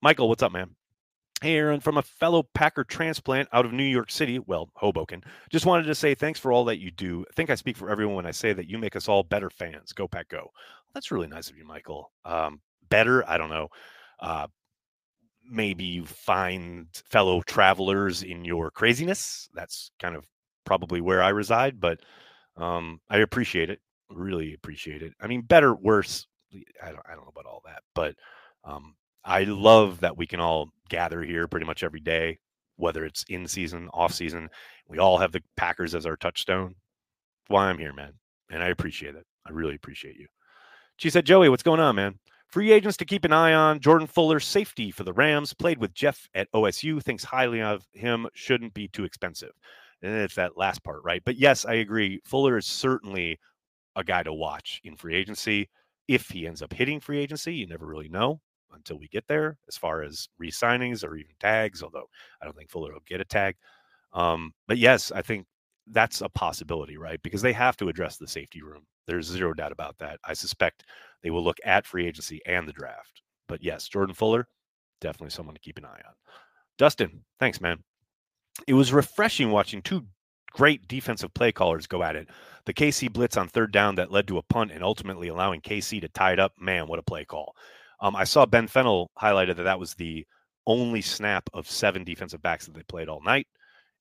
Michael, 0.00 0.28
what's 0.28 0.44
up, 0.44 0.52
man? 0.52 0.76
Hey, 1.40 1.56
Aaron, 1.56 1.80
from 1.80 1.98
a 1.98 2.02
fellow 2.02 2.44
Packer 2.54 2.84
transplant 2.84 3.48
out 3.52 3.66
of 3.66 3.72
New 3.72 3.84
York 3.84 4.12
City, 4.12 4.38
well, 4.38 4.70
Hoboken, 4.74 5.24
just 5.50 5.66
wanted 5.66 5.84
to 5.84 5.94
say 5.94 6.14
thanks 6.14 6.38
for 6.38 6.52
all 6.52 6.64
that 6.66 6.78
you 6.78 6.92
do. 6.92 7.24
I 7.28 7.32
think 7.34 7.50
I 7.50 7.56
speak 7.56 7.76
for 7.76 7.90
everyone 7.90 8.14
when 8.14 8.26
I 8.26 8.30
say 8.30 8.52
that 8.52 8.68
you 8.68 8.78
make 8.78 8.94
us 8.94 9.08
all 9.08 9.24
better 9.24 9.50
fans. 9.50 9.92
Go, 9.92 10.06
Pack, 10.06 10.28
go. 10.28 10.50
That's 10.94 11.10
really 11.10 11.26
nice 11.26 11.50
of 11.50 11.56
you, 11.56 11.64
Michael. 11.64 12.12
Um, 12.24 12.60
better, 12.90 13.28
I 13.28 13.38
don't 13.38 13.50
know. 13.50 13.68
Uh, 14.20 14.46
maybe 15.48 15.84
you 15.84 16.06
find 16.06 16.86
fellow 16.92 17.42
travelers 17.42 18.22
in 18.22 18.44
your 18.44 18.70
craziness. 18.70 19.48
That's 19.52 19.90
kind 19.98 20.14
of 20.14 20.24
probably 20.64 21.00
where 21.00 21.22
I 21.22 21.30
reside, 21.30 21.80
but 21.80 22.00
um, 22.56 23.00
I 23.10 23.18
appreciate 23.18 23.68
it. 23.70 23.80
Really 24.10 24.54
appreciate 24.54 25.02
it. 25.02 25.12
I 25.20 25.26
mean, 25.26 25.42
better, 25.42 25.74
worse. 25.74 26.26
I 26.82 26.90
don't, 26.90 27.02
I 27.04 27.14
don't 27.14 27.24
know 27.24 27.32
about 27.34 27.46
all 27.46 27.62
that, 27.66 27.82
but 27.94 28.14
um, 28.64 28.94
I 29.28 29.44
love 29.44 30.00
that 30.00 30.16
we 30.16 30.26
can 30.26 30.40
all 30.40 30.70
gather 30.88 31.22
here 31.22 31.46
pretty 31.46 31.66
much 31.66 31.82
every 31.82 32.00
day, 32.00 32.38
whether 32.76 33.04
it's 33.04 33.26
in 33.28 33.46
season, 33.46 33.90
off 33.92 34.14
season. 34.14 34.48
We 34.88 34.98
all 34.98 35.18
have 35.18 35.32
the 35.32 35.42
Packers 35.54 35.94
as 35.94 36.06
our 36.06 36.16
touchstone. 36.16 36.74
why 37.48 37.66
I'm 37.66 37.76
here, 37.76 37.92
man. 37.92 38.14
And 38.50 38.62
I 38.62 38.68
appreciate 38.68 39.14
it. 39.14 39.26
I 39.46 39.50
really 39.50 39.74
appreciate 39.74 40.16
you. 40.16 40.28
She 40.96 41.10
said, 41.10 41.26
Joey, 41.26 41.50
what's 41.50 41.62
going 41.62 41.78
on, 41.78 41.96
man? 41.96 42.18
Free 42.46 42.72
agents 42.72 42.96
to 42.96 43.04
keep 43.04 43.26
an 43.26 43.34
eye 43.34 43.52
on. 43.52 43.80
Jordan 43.80 44.06
Fuller, 44.06 44.40
safety 44.40 44.90
for 44.90 45.04
the 45.04 45.12
Rams, 45.12 45.52
played 45.52 45.78
with 45.78 45.92
Jeff 45.92 46.26
at 46.32 46.50
OSU, 46.52 47.02
thinks 47.02 47.22
highly 47.22 47.60
of 47.60 47.86
him, 47.92 48.26
shouldn't 48.32 48.72
be 48.72 48.88
too 48.88 49.04
expensive. 49.04 49.52
And 50.00 50.14
it's 50.14 50.36
that 50.36 50.56
last 50.56 50.82
part, 50.82 51.00
right? 51.04 51.20
But 51.22 51.36
yes, 51.36 51.66
I 51.66 51.74
agree. 51.74 52.22
Fuller 52.24 52.56
is 52.56 52.64
certainly 52.64 53.38
a 53.94 54.02
guy 54.02 54.22
to 54.22 54.32
watch 54.32 54.80
in 54.84 54.96
free 54.96 55.16
agency. 55.16 55.68
If 56.08 56.30
he 56.30 56.46
ends 56.46 56.62
up 56.62 56.72
hitting 56.72 56.98
free 56.98 57.18
agency, 57.18 57.52
you 57.52 57.66
never 57.66 57.84
really 57.84 58.08
know 58.08 58.40
until 58.72 58.98
we 58.98 59.08
get 59.08 59.26
there 59.28 59.58
as 59.68 59.76
far 59.76 60.02
as 60.02 60.28
re-signings 60.38 61.04
or 61.04 61.16
even 61.16 61.34
tags, 61.40 61.82
although 61.82 62.08
I 62.40 62.44
don't 62.44 62.56
think 62.56 62.70
Fuller 62.70 62.92
will 62.92 63.00
get 63.06 63.20
a 63.20 63.24
tag. 63.24 63.56
Um, 64.12 64.52
but 64.66 64.78
yes, 64.78 65.12
I 65.12 65.22
think 65.22 65.46
that's 65.90 66.20
a 66.20 66.28
possibility, 66.28 66.96
right? 66.96 67.20
Because 67.22 67.42
they 67.42 67.52
have 67.52 67.76
to 67.78 67.88
address 67.88 68.16
the 68.16 68.28
safety 68.28 68.62
room. 68.62 68.84
There's 69.06 69.26
zero 69.26 69.54
doubt 69.54 69.72
about 69.72 69.96
that. 69.98 70.18
I 70.24 70.34
suspect 70.34 70.84
they 71.22 71.30
will 71.30 71.42
look 71.42 71.58
at 71.64 71.86
free 71.86 72.06
agency 72.06 72.40
and 72.46 72.68
the 72.68 72.72
draft. 72.72 73.22
But 73.48 73.62
yes, 73.62 73.88
Jordan 73.88 74.14
Fuller, 74.14 74.46
definitely 75.00 75.30
someone 75.30 75.54
to 75.54 75.60
keep 75.60 75.78
an 75.78 75.86
eye 75.86 76.02
on. 76.06 76.14
Dustin, 76.76 77.24
thanks, 77.40 77.60
man. 77.60 77.82
It 78.66 78.74
was 78.74 78.92
refreshing 78.92 79.50
watching 79.50 79.82
two 79.82 80.04
great 80.52 80.86
defensive 80.88 81.32
play 81.34 81.52
callers 81.52 81.86
go 81.86 82.02
at 82.02 82.16
it. 82.16 82.28
The 82.66 82.74
KC 82.74 83.12
blitz 83.12 83.36
on 83.36 83.48
third 83.48 83.72
down 83.72 83.94
that 83.96 84.12
led 84.12 84.26
to 84.28 84.38
a 84.38 84.42
punt 84.42 84.72
and 84.72 84.82
ultimately 84.82 85.28
allowing 85.28 85.60
KC 85.60 86.00
to 86.00 86.08
tie 86.08 86.32
it 86.32 86.38
up. 86.38 86.52
Man, 86.58 86.86
what 86.86 86.98
a 86.98 87.02
play 87.02 87.24
call. 87.24 87.54
Um, 88.00 88.16
I 88.16 88.24
saw 88.24 88.46
Ben 88.46 88.66
Fennell 88.68 89.10
highlighted 89.20 89.56
that 89.56 89.64
that 89.64 89.80
was 89.80 89.94
the 89.94 90.26
only 90.66 91.00
snap 91.00 91.48
of 91.54 91.68
seven 91.70 92.04
defensive 92.04 92.42
backs 92.42 92.66
that 92.66 92.74
they 92.74 92.82
played 92.84 93.08
all 93.08 93.22
night, 93.22 93.46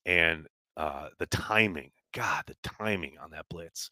and 0.05 0.47
uh, 0.75 1.09
the 1.19 1.25
timing, 1.27 1.91
God, 2.13 2.43
the 2.47 2.55
timing 2.63 3.17
on 3.21 3.31
that 3.31 3.45
blitz, 3.49 3.89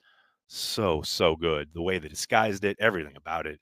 so 0.47 1.01
so 1.01 1.35
good. 1.35 1.69
The 1.74 1.81
way 1.81 2.00
they 2.00 2.07
disguised 2.09 2.63
it, 2.65 2.77
everything 2.79 3.15
about 3.15 3.47
it, 3.47 3.59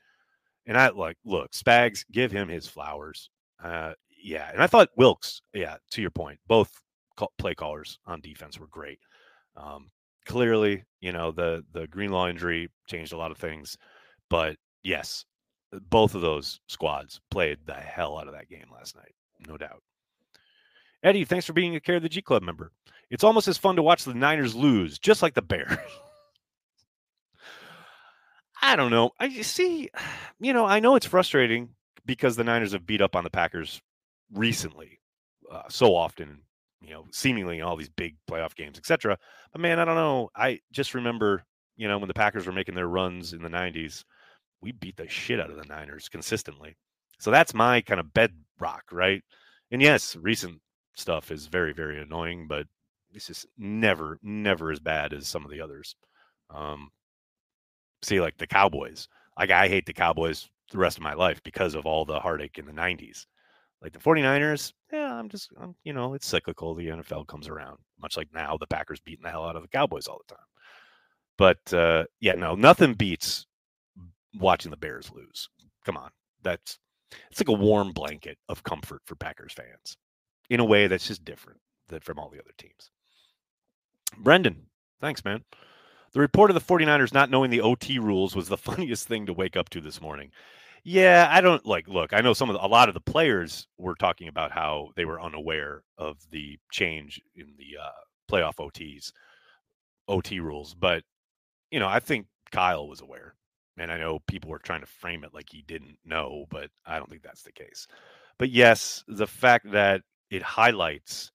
and 0.66 0.78
I 0.78 0.90
like 0.90 1.18
look 1.26 1.52
Spags, 1.52 2.04
give 2.12 2.32
him 2.32 2.50
his 2.50 2.68
flowers. 2.68 3.30
Uh, 3.64 3.94
yeah, 4.24 4.50
and 4.52 4.62
I 4.62 4.68
thought 4.68 4.90
Wilks, 4.98 5.42
yeah, 5.54 5.78
to 5.92 6.02
your 6.02 6.12
point, 6.12 6.40
both 6.48 6.72
play 7.38 7.54
callers 7.56 8.00
on 8.06 8.22
defense 8.22 8.60
were 8.60 8.68
great. 8.68 9.00
Um, 9.56 9.90
clearly, 10.26 10.84
you 11.02 11.12
know 11.12 11.32
the 11.32 11.64
the 11.74 11.88
Greenlaw 11.88 12.28
injury 12.30 12.70
changed 12.88 13.14
a 13.14 13.18
lot 13.18 13.32
of 13.32 13.38
things, 13.38 13.78
but 14.30 14.58
yes, 14.84 15.26
both 15.90 16.16
of 16.16 16.22
those 16.22 16.60
squads 16.68 17.20
played 17.32 17.60
the 17.66 17.74
hell 17.74 18.18
out 18.18 18.28
of 18.28 18.34
that 18.34 18.50
game 18.50 18.66
last 18.74 18.96
night, 18.96 19.14
no 19.48 19.58
doubt. 19.58 19.82
Eddie, 21.04 21.26
thanks 21.26 21.46
for 21.46 21.54
being 21.54 21.76
a 21.76 21.80
Care 21.80 21.98
of 21.98 22.04
the 22.04 22.10
G 22.10 22.22
Club 22.22 22.44
member. 22.44 22.72
It's 23.10 23.24
almost 23.24 23.48
as 23.48 23.58
fun 23.58 23.76
to 23.76 23.84
watch 23.84 24.06
the 24.06 24.14
Niners 24.14 24.56
lose, 24.56 24.98
just 24.98 25.22
like 25.22 25.34
the 25.34 25.42
Bears. 25.42 25.78
I 28.62 28.78
don't 28.78 28.92
know. 28.92 29.12
I 29.20 29.42
see, 29.42 29.90
you 30.40 30.54
know, 30.54 30.66
I 30.66 30.80
know 30.80 30.96
it's 30.96 31.06
frustrating 31.06 31.70
because 32.06 32.36
the 32.36 32.44
Niners 32.44 32.72
have 32.72 32.86
beat 32.86 33.02
up 33.02 33.16
on 33.16 33.24
the 33.24 33.30
Packers 33.30 33.82
recently, 34.34 35.00
uh, 35.52 35.64
so 35.70 35.96
often, 35.96 36.42
you 36.82 36.92
know, 36.92 37.06
seemingly 37.12 37.58
in 37.58 37.64
all 37.64 37.76
these 37.76 37.90
big 37.90 38.16
playoff 38.30 38.56
games, 38.56 38.78
etc. 38.78 39.18
But 39.52 39.62
man, 39.62 39.80
I 39.80 39.86
don't 39.86 39.96
know. 39.96 40.30
I 40.36 40.60
just 40.72 40.94
remember, 40.94 41.44
you 41.76 41.88
know, 41.88 41.98
when 41.98 42.08
the 42.08 42.14
Packers 42.14 42.46
were 42.46 42.54
making 42.54 42.76
their 42.76 42.88
runs 42.88 43.34
in 43.34 43.42
the 43.42 43.50
'90s, 43.50 44.06
we 44.64 44.72
beat 44.72 44.96
the 44.98 45.08
shit 45.08 45.40
out 45.40 45.52
of 45.52 45.58
the 45.58 45.66
Niners 45.66 46.10
consistently. 46.10 46.76
So 47.20 47.30
that's 47.30 47.54
my 47.54 47.82
kind 47.82 48.00
of 48.00 48.14
bedrock, 48.14 48.84
right? 48.92 49.22
And 49.72 49.82
yes, 49.82 50.16
recent 50.16 50.60
stuff 50.96 51.32
is 51.32 51.48
very, 51.48 51.74
very 51.74 52.02
annoying, 52.02 52.48
but 52.48 52.66
it's 53.14 53.28
just 53.28 53.46
never, 53.58 54.18
never 54.24 54.72
as 54.72 54.80
bad 54.80 55.14
as 55.14 55.28
some 55.28 55.46
of 55.46 55.52
the 55.52 55.62
others. 55.62 55.96
Um, 56.50 56.92
see, 58.02 58.22
like 58.22 58.38
the 58.38 58.48
Cowboys. 58.48 59.08
Like 59.38 59.52
I 59.52 59.68
hate 59.68 59.86
the 59.86 59.94
Cowboys 59.94 60.50
the 60.72 60.78
rest 60.78 60.98
of 60.98 61.04
my 61.04 61.14
life 61.14 61.42
because 61.44 61.76
of 61.76 61.86
all 61.86 62.06
the 62.06 62.20
heartache 62.20 62.58
in 62.58 62.66
the 62.66 62.72
90s. 62.72 63.26
Like 63.82 63.92
the 63.92 64.00
49ers, 64.00 64.72
yeah, 64.94 65.14
I'm 65.14 65.28
just, 65.28 65.50
I'm, 65.60 65.76
you 65.84 65.92
know, 65.92 66.14
it's 66.14 66.26
cyclical. 66.26 66.74
The 66.74 66.88
NFL 66.88 67.28
comes 67.28 67.50
around, 67.50 67.80
much 68.02 68.16
like 68.16 68.30
now 68.34 68.56
the 68.58 68.68
Packers 68.68 69.02
beating 69.02 69.24
the 69.24 69.30
hell 69.30 69.46
out 69.46 69.58
of 69.58 69.62
the 69.62 69.68
Cowboys 69.68 70.08
all 70.08 70.22
the 70.26 70.36
time. 70.36 70.46
But 71.38 71.74
uh, 71.74 72.06
yeah, 72.22 72.34
no, 72.34 72.56
nothing 72.56 72.94
beats 72.94 73.46
watching 74.38 74.72
the 74.72 74.78
Bears 74.78 75.12
lose. 75.14 75.50
Come 75.86 75.98
on. 75.98 76.10
That's 76.44 76.80
it's 77.30 77.40
like 77.40 77.50
a 77.50 77.54
warm 77.54 77.92
blanket 77.92 78.38
of 78.50 78.64
comfort 78.64 79.02
for 79.06 79.16
Packers 79.16 79.54
fans 79.54 79.98
in 80.50 80.60
a 80.60 80.66
way 80.66 80.88
that's 80.88 81.08
just 81.08 81.26
different 81.26 81.60
than 81.88 82.00
from 82.00 82.20
all 82.20 82.30
the 82.30 82.40
other 82.40 82.54
teams. 82.58 82.92
Brendan, 84.18 84.68
thanks, 85.00 85.24
man. 85.24 85.44
The 86.14 86.20
report 86.20 86.52
of 86.52 86.56
the 86.56 86.62
49ers 86.62 87.14
not 87.14 87.30
knowing 87.30 87.50
the 87.50 87.62
OT 87.62 88.00
rules 88.00 88.36
was 88.36 88.48
the 88.48 88.58
funniest 88.70 89.08
thing 89.08 89.26
to 89.26 89.34
wake 89.34 89.58
up 89.58 89.70
to 89.70 89.82
this 89.82 90.02
morning. 90.02 90.32
Yeah, 90.84 91.28
I 91.32 91.40
don't 91.40 91.66
like 91.66 91.88
look, 91.88 92.12
I 92.12 92.20
know 92.20 92.34
some 92.34 92.50
of 92.50 92.56
the, 92.56 92.66
a 92.66 92.68
lot 92.68 92.90
of 92.90 92.94
the 92.94 93.00
players 93.00 93.68
were 93.78 93.96
talking 93.96 94.28
about 94.28 94.52
how 94.52 94.90
they 94.96 95.06
were 95.06 95.22
unaware 95.22 95.84
of 95.98 96.18
the 96.30 96.60
change 96.72 97.22
in 97.36 97.54
the 97.58 97.78
uh, 97.82 97.90
playoff 98.30 98.56
OTs 98.56 99.14
OT 100.10 100.42
rules, 100.42 100.74
but 100.74 101.04
you 101.72 101.80
know, 101.80 101.88
I 101.88 102.00
think 102.00 102.28
Kyle 102.52 102.88
was 102.88 103.00
aware. 103.02 103.34
And 103.78 103.92
I 103.92 103.98
know 103.98 104.20
people 104.28 104.50
were 104.52 104.60
trying 104.60 104.82
to 104.82 104.88
frame 104.88 105.24
it 105.24 105.34
like 105.34 105.50
he 105.50 105.64
didn't 105.64 105.98
know, 106.06 106.46
but 106.50 106.70
I 106.86 106.98
don't 106.98 107.10
think 107.10 107.24
that's 107.24 107.44
the 107.44 107.52
case. 107.52 107.88
But 108.38 108.50
yes, 108.52 109.04
the 109.08 109.28
fact 109.28 109.72
that 109.72 110.02
it 110.30 110.44
highlights, 110.44 111.32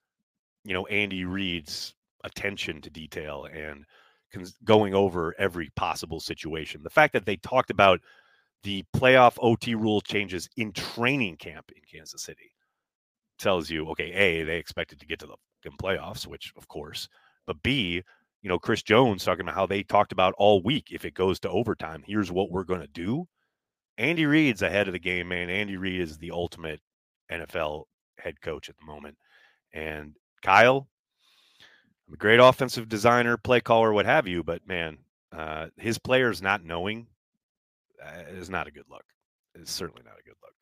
you 0.64 0.75
know, 0.75 0.87
Andy 0.87 1.25
Reid's 1.25 1.95
attention 2.25 2.80
to 2.83 2.90
detail 2.90 3.47
and 3.52 3.85
going 4.64 4.95
over 4.95 5.35
every 5.38 5.71
possible 5.76 6.21
situation. 6.21 6.83
The 6.83 6.90
fact 6.90 7.12
that 7.14 7.25
they 7.25 7.37
talked 7.37 7.71
about 7.71 8.00
the 8.62 8.85
playoff 8.95 9.35
OT 9.38 9.75
rule 9.75 10.00
changes 10.00 10.49
in 10.57 10.73
training 10.73 11.37
camp 11.37 11.71
in 11.75 11.83
Kansas 11.90 12.23
City 12.23 12.52
tells 13.38 13.71
you, 13.71 13.88
okay, 13.88 14.12
A, 14.12 14.42
they 14.42 14.59
expected 14.59 15.00
to 15.00 15.07
get 15.07 15.21
to 15.21 15.26
the 15.26 15.71
playoffs, 15.83 16.26
which 16.26 16.52
of 16.57 16.68
course, 16.68 17.09
but 17.47 17.62
B, 17.62 18.02
you 18.42 18.49
know, 18.49 18.59
Chris 18.59 18.83
Jones 18.83 19.25
talking 19.25 19.42
about 19.42 19.54
how 19.54 19.66
they 19.66 19.83
talked 19.83 20.12
about 20.12 20.35
all 20.38 20.62
week. 20.62 20.88
If 20.90 21.04
it 21.04 21.14
goes 21.14 21.40
to 21.40 21.50
overtime, 21.50 22.04
here's 22.07 22.30
what 22.30 22.50
we're 22.50 22.64
going 22.64 22.80
to 22.80 22.87
do. 22.87 23.26
Andy 23.97 24.26
Reid's 24.26 24.62
ahead 24.62 24.87
of 24.87 24.92
the 24.92 25.00
game, 25.00 25.28
man. 25.28 25.50
Andy 25.50 25.76
Reid 25.76 26.00
is 26.00 26.18
the 26.18 26.30
ultimate 26.30 26.80
NFL 27.33 27.85
head 28.18 28.40
coach 28.40 28.68
at 28.68 28.76
the 28.78 28.85
moment. 28.85 29.16
And 29.73 30.14
Kyle, 30.42 30.88
I'm 32.07 32.14
a 32.14 32.16
great 32.16 32.40
offensive 32.40 32.88
designer, 32.88 33.37
play 33.37 33.61
caller, 33.61 33.92
what 33.92 34.07
have 34.07 34.28
you, 34.28 34.42
but 34.45 34.66
man, 34.66 34.99
uh, 35.33 35.66
his 35.76 35.99
players 35.99 36.40
not 36.40 36.64
knowing 36.64 37.07
uh, 38.02 38.23
is 38.30 38.49
not 38.49 38.66
a 38.68 38.71
good 38.71 38.87
look. 38.88 39.04
It's 39.54 39.73
certainly 39.73 40.02
not 40.04 40.14
a 40.18 40.23
good 40.23 40.37
look. 40.42 40.54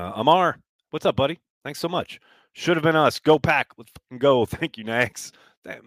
Uh, 0.00 0.12
Amar, 0.20 0.58
what's 0.90 1.06
up, 1.06 1.16
buddy? 1.16 1.40
Thanks 1.64 1.80
so 1.80 1.88
much. 1.88 2.20
Should 2.52 2.76
have 2.76 2.84
been 2.84 2.96
us. 2.96 3.18
Go 3.18 3.38
pack. 3.38 3.68
Let's 3.76 3.92
go. 4.18 4.44
Thank 4.46 4.78
you, 4.78 4.84
Nags. 4.84 5.32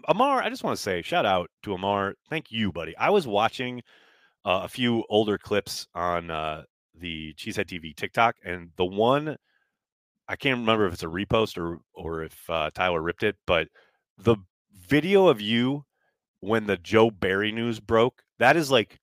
Amar, 0.07 0.41
I 0.41 0.50
just 0.50 0.63
want 0.63 0.77
to 0.77 0.81
say 0.81 1.01
shout 1.01 1.25
out 1.25 1.50
to 1.63 1.74
Amar. 1.74 2.15
Thank 2.29 2.51
you, 2.51 2.71
buddy. 2.71 2.95
I 2.98 3.09
was 3.09 3.27
watching 3.27 3.81
uh, 4.45 4.62
a 4.63 4.67
few 4.67 5.03
older 5.09 5.38
clips 5.38 5.88
on 5.93 6.31
uh, 6.31 6.63
the 6.95 7.33
Cheesehead 7.36 7.65
TV 7.65 7.95
TikTok, 7.95 8.36
and 8.43 8.69
the 8.77 8.86
one 8.86 9.38
I 10.27 10.36
can't 10.36 10.59
remember 10.59 10.86
if 10.86 10.93
it's 10.93 11.03
a 11.03 11.07
repost 11.07 11.57
or 11.57 11.79
or 11.93 12.24
if 12.24 12.50
uh, 12.50 12.69
Tyler 12.74 13.01
ripped 13.01 13.24
it, 13.24 13.36
but 13.48 13.67
the 14.17 14.38
video 14.88 15.27
of 15.27 15.41
you 15.41 15.86
when 16.41 16.67
the 16.67 16.77
Joe 16.77 17.12
Barry 17.12 17.51
news 17.51 17.79
broke, 17.79 18.21
that 18.38 18.55
is 18.55 18.71
like 18.71 19.00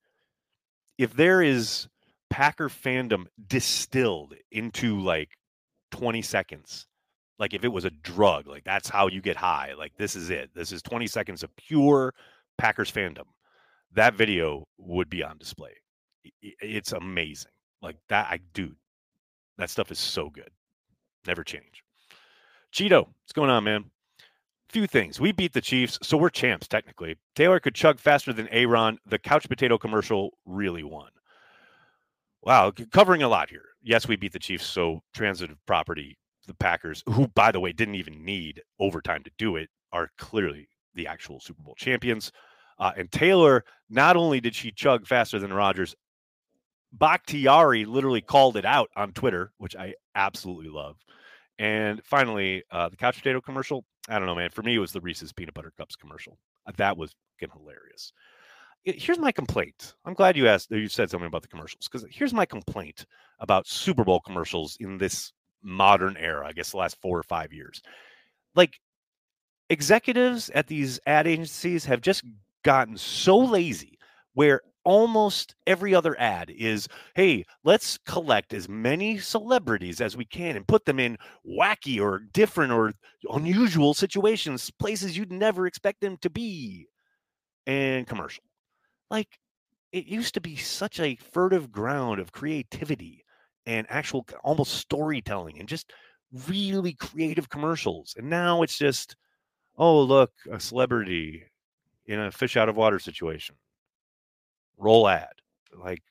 if 0.98 1.14
there 1.14 1.42
is 1.42 1.88
Packer 2.30 2.68
fandom 2.68 3.26
distilled 3.46 4.34
into 4.50 5.00
like 5.00 5.30
20 5.92 6.22
seconds, 6.22 6.86
like 7.38 7.54
if 7.54 7.64
it 7.64 7.68
was 7.68 7.84
a 7.84 7.90
drug, 7.90 8.46
like 8.46 8.64
that's 8.64 8.88
how 8.88 9.08
you 9.08 9.20
get 9.20 9.36
high. 9.36 9.72
Like 9.76 9.92
this 9.96 10.16
is 10.16 10.30
it. 10.30 10.50
This 10.54 10.72
is 10.72 10.82
20 10.82 11.06
seconds 11.06 11.42
of 11.42 11.54
pure 11.56 12.14
Packers 12.58 12.90
fandom. 12.90 13.26
That 13.92 14.14
video 14.14 14.64
would 14.78 15.08
be 15.08 15.22
on 15.22 15.38
display. 15.38 15.72
It's 16.42 16.92
amazing. 16.92 17.52
Like 17.82 17.96
that, 18.08 18.26
I 18.30 18.40
dude, 18.54 18.76
that 19.58 19.70
stuff 19.70 19.90
is 19.90 19.98
so 19.98 20.30
good. 20.30 20.50
Never 21.26 21.44
change. 21.44 21.82
Cheeto, 22.72 23.06
what's 23.06 23.32
going 23.32 23.50
on, 23.50 23.64
man? 23.64 23.84
Few 24.68 24.86
things. 24.86 25.20
We 25.20 25.32
beat 25.32 25.52
the 25.52 25.60
Chiefs, 25.60 25.98
so 26.02 26.16
we're 26.16 26.28
champs 26.28 26.66
technically. 26.66 27.16
Taylor 27.34 27.60
could 27.60 27.74
chug 27.74 28.00
faster 28.00 28.32
than 28.32 28.48
Aaron. 28.48 28.98
The 29.06 29.18
couch 29.18 29.48
potato 29.48 29.78
commercial 29.78 30.30
really 30.44 30.82
won. 30.82 31.10
Wow, 32.42 32.72
covering 32.92 33.22
a 33.22 33.28
lot 33.28 33.50
here. 33.50 33.64
Yes, 33.82 34.08
we 34.08 34.16
beat 34.16 34.32
the 34.32 34.38
Chiefs, 34.38 34.66
so 34.66 35.02
transitive 35.14 35.56
property. 35.66 36.18
The 36.46 36.54
Packers, 36.54 37.02
who 37.06 37.28
by 37.28 37.52
the 37.52 37.60
way 37.60 37.72
didn't 37.72 37.96
even 37.96 38.24
need 38.24 38.62
overtime 38.78 39.22
to 39.24 39.30
do 39.38 39.56
it, 39.56 39.68
are 39.92 40.10
clearly 40.18 40.68
the 40.94 41.06
actual 41.06 41.40
Super 41.40 41.62
Bowl 41.62 41.74
champions. 41.76 42.32
Uh, 42.78 42.92
and 42.96 43.10
Taylor, 43.10 43.64
not 43.88 44.16
only 44.16 44.40
did 44.40 44.54
she 44.54 44.70
chug 44.70 45.06
faster 45.06 45.38
than 45.38 45.52
Rodgers, 45.52 45.94
Bakhtiari 46.92 47.84
literally 47.84 48.20
called 48.20 48.56
it 48.56 48.64
out 48.64 48.90
on 48.96 49.12
Twitter, 49.12 49.52
which 49.58 49.76
I 49.76 49.94
absolutely 50.14 50.70
love. 50.70 50.96
And 51.58 52.02
finally, 52.04 52.64
uh, 52.70 52.88
the 52.88 52.96
couch 52.96 53.18
potato 53.18 53.40
commercial. 53.40 53.84
I 54.08 54.18
don't 54.18 54.26
know, 54.26 54.34
man. 54.34 54.50
For 54.50 54.62
me, 54.62 54.76
it 54.76 54.78
was 54.78 54.92
the 54.92 55.00
Reese's 55.00 55.32
peanut 55.32 55.54
butter 55.54 55.72
cups 55.76 55.96
commercial. 55.96 56.38
Uh, 56.66 56.72
that 56.76 56.96
was 56.96 57.14
fucking 57.40 57.58
hilarious. 57.58 58.12
Here's 58.84 59.18
my 59.18 59.32
complaint. 59.32 59.94
I'm 60.04 60.14
glad 60.14 60.36
you 60.36 60.46
asked. 60.46 60.70
You 60.70 60.86
said 60.86 61.10
something 61.10 61.26
about 61.26 61.42
the 61.42 61.48
commercials 61.48 61.88
because 61.88 62.06
here's 62.08 62.32
my 62.32 62.46
complaint 62.46 63.04
about 63.40 63.66
Super 63.66 64.04
Bowl 64.04 64.20
commercials 64.20 64.76
in 64.78 64.96
this 64.96 65.32
modern 65.66 66.16
era. 66.16 66.46
I 66.46 66.52
guess 66.52 66.70
the 66.70 66.78
last 66.78 66.96
four 67.02 67.18
or 67.18 67.24
five 67.24 67.52
years. 67.52 67.82
Like 68.54 68.80
executives 69.68 70.50
at 70.50 70.68
these 70.68 71.00
ad 71.06 71.26
agencies 71.26 71.84
have 71.84 72.00
just 72.00 72.24
gotten 72.64 72.96
so 72.96 73.36
lazy 73.36 73.98
where 74.34 74.60
almost 74.84 75.56
every 75.66 75.92
other 75.94 76.18
ad 76.20 76.48
is 76.48 76.86
hey 77.16 77.44
let's 77.64 77.98
collect 78.06 78.54
as 78.54 78.68
many 78.68 79.18
celebrities 79.18 80.00
as 80.00 80.16
we 80.16 80.24
can 80.24 80.54
and 80.54 80.68
put 80.68 80.84
them 80.84 81.00
in 81.00 81.18
wacky 81.44 82.00
or 82.00 82.20
different 82.32 82.72
or 82.72 82.92
unusual 83.32 83.94
situations 83.94 84.70
places 84.78 85.16
you'd 85.16 85.32
never 85.32 85.66
expect 85.66 86.00
them 86.00 86.16
to 86.18 86.30
be 86.30 86.86
and 87.66 88.06
commercial 88.06 88.44
like 89.10 89.38
it 89.90 90.06
used 90.06 90.34
to 90.34 90.40
be 90.40 90.54
such 90.54 91.00
a 91.00 91.16
furtive 91.16 91.72
ground 91.72 92.20
of 92.20 92.30
creativity 92.30 93.24
and 93.66 93.86
actual 93.90 94.26
almost 94.44 94.74
storytelling 94.74 95.58
and 95.58 95.68
just 95.68 95.92
really 96.48 96.92
creative 96.94 97.48
commercials 97.48 98.14
and 98.18 98.28
now 98.28 98.62
it's 98.62 98.76
just 98.76 99.16
oh 99.78 100.00
look 100.00 100.32
a 100.50 100.58
celebrity 100.58 101.44
in 102.06 102.18
a 102.20 102.30
fish 102.30 102.56
out 102.56 102.68
of 102.68 102.76
water 102.76 102.98
situation 102.98 103.54
roll 104.76 105.08
ad. 105.08 105.28
Like 105.76 106.02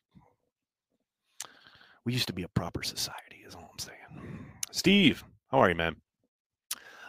we 2.03 2.13
used 2.13 2.27
to 2.27 2.33
be 2.33 2.43
a 2.43 2.47
proper 2.49 2.83
society, 2.83 3.43
is 3.45 3.55
all 3.55 3.69
I'm 3.71 3.79
saying. 3.79 4.45
Steve, 4.71 5.23
how 5.49 5.59
are 5.59 5.69
you, 5.69 5.75
man? 5.75 5.95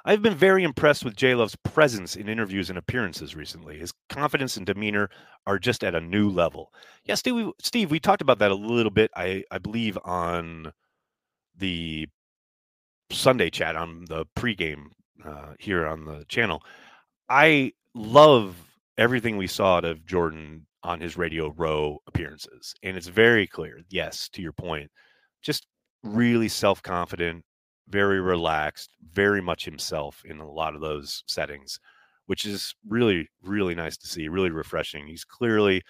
I've 0.06 0.22
been 0.22 0.36
very 0.36 0.62
impressed 0.62 1.04
with 1.04 1.16
J 1.16 1.34
Love's 1.34 1.56
presence 1.56 2.14
in 2.14 2.28
interviews 2.28 2.70
and 2.70 2.78
appearances 2.78 3.34
recently. 3.34 3.76
His 3.76 3.92
confidence 4.08 4.56
and 4.56 4.64
demeanor 4.64 5.10
are 5.48 5.58
just 5.58 5.82
at 5.82 5.96
a 5.96 6.00
new 6.00 6.30
level. 6.30 6.72
Yeah, 7.04 7.16
Steve, 7.16 7.34
we, 7.34 7.52
Steve, 7.60 7.90
we 7.90 7.98
talked 7.98 8.22
about 8.22 8.38
that 8.38 8.52
a 8.52 8.54
little 8.54 8.92
bit, 8.92 9.10
I, 9.16 9.42
I 9.50 9.58
believe, 9.58 9.98
on 10.04 10.72
the 11.58 12.06
Sunday 13.10 13.50
chat 13.50 13.74
on 13.74 14.04
the 14.08 14.26
pregame 14.36 14.86
uh, 15.24 15.54
here 15.58 15.88
on 15.88 16.04
the 16.04 16.24
channel. 16.28 16.62
I 17.28 17.72
love 17.92 18.54
everything 18.98 19.36
we 19.36 19.48
saw 19.48 19.78
out 19.78 19.84
of 19.84 20.06
Jordan 20.06 20.66
on 20.84 21.00
his 21.00 21.16
Radio 21.16 21.52
Row 21.56 21.98
appearances. 22.06 22.74
And 22.84 22.96
it's 22.96 23.08
very 23.08 23.48
clear, 23.48 23.80
yes, 23.88 24.28
to 24.30 24.42
your 24.42 24.52
point, 24.52 24.88
just 25.42 25.66
really 26.04 26.48
self 26.48 26.80
confident, 26.80 27.44
very 27.88 28.20
relaxed, 28.20 28.90
very 29.12 29.40
much 29.40 29.64
himself 29.64 30.22
in 30.24 30.38
a 30.38 30.50
lot 30.50 30.74
of 30.74 30.80
those 30.80 31.22
settings, 31.26 31.78
which 32.26 32.44
is 32.44 32.74
really, 32.88 33.28
really 33.42 33.74
nice 33.74 33.96
to 33.98 34.06
see, 34.06 34.28
really 34.28 34.50
refreshing. 34.50 35.06
He's 35.06 35.24
clearly 35.24 35.82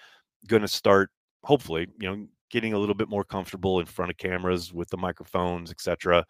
going 0.47 0.61
to 0.61 0.67
start, 0.67 1.09
hopefully, 1.43 1.87
you 1.99 2.09
know, 2.09 2.27
getting 2.49 2.73
a 2.73 2.79
little 2.79 2.95
bit 2.95 3.09
more 3.09 3.23
comfortable 3.23 3.79
in 3.79 3.85
front 3.85 4.11
of 4.11 4.17
cameras 4.17 4.73
with 4.73 4.89
the 4.89 4.97
microphones, 4.97 5.71
etc. 5.71 6.25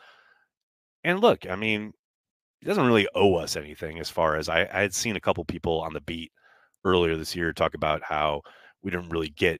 And 1.04 1.20
look, 1.20 1.50
I 1.50 1.56
mean, 1.56 1.94
he 2.60 2.66
doesn't 2.66 2.86
really 2.86 3.08
owe 3.14 3.36
us 3.36 3.56
anything 3.56 4.00
as 4.00 4.10
far 4.10 4.36
as 4.36 4.50
I, 4.50 4.62
I 4.62 4.82
had 4.82 4.94
seen 4.94 5.16
a 5.16 5.22
couple 5.22 5.44
people 5.46 5.82
on 5.82 5.94
the 5.94 6.02
beat 6.02 6.32
earlier 6.86 7.18
this 7.18 7.36
year 7.36 7.54
talk 7.54 7.74
about 7.76 8.02
how 8.04 8.42
we 8.82 8.92
didn't 8.92 9.10
really 9.10 9.30
get 9.30 9.60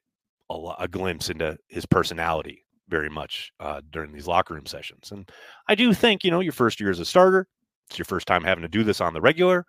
a, 0.50 0.72
a 0.80 0.88
glimpse 0.88 1.30
into 1.30 1.56
his 1.68 1.86
personality 1.86 2.64
very 2.88 3.08
much 3.08 3.52
uh, 3.60 3.80
during 3.90 4.12
these 4.12 4.26
locker 4.26 4.54
room 4.54 4.66
sessions. 4.66 5.12
And 5.12 5.30
I 5.68 5.74
do 5.74 5.92
think, 5.94 6.24
you 6.24 6.30
know, 6.30 6.40
your 6.40 6.52
first 6.52 6.80
year 6.80 6.90
as 6.90 7.00
a 7.00 7.04
starter, 7.04 7.46
it's 7.88 7.98
your 7.98 8.04
first 8.04 8.26
time 8.26 8.44
having 8.44 8.62
to 8.62 8.68
do 8.68 8.84
this 8.84 9.00
on 9.00 9.14
the 9.14 9.20
regular. 9.20 9.64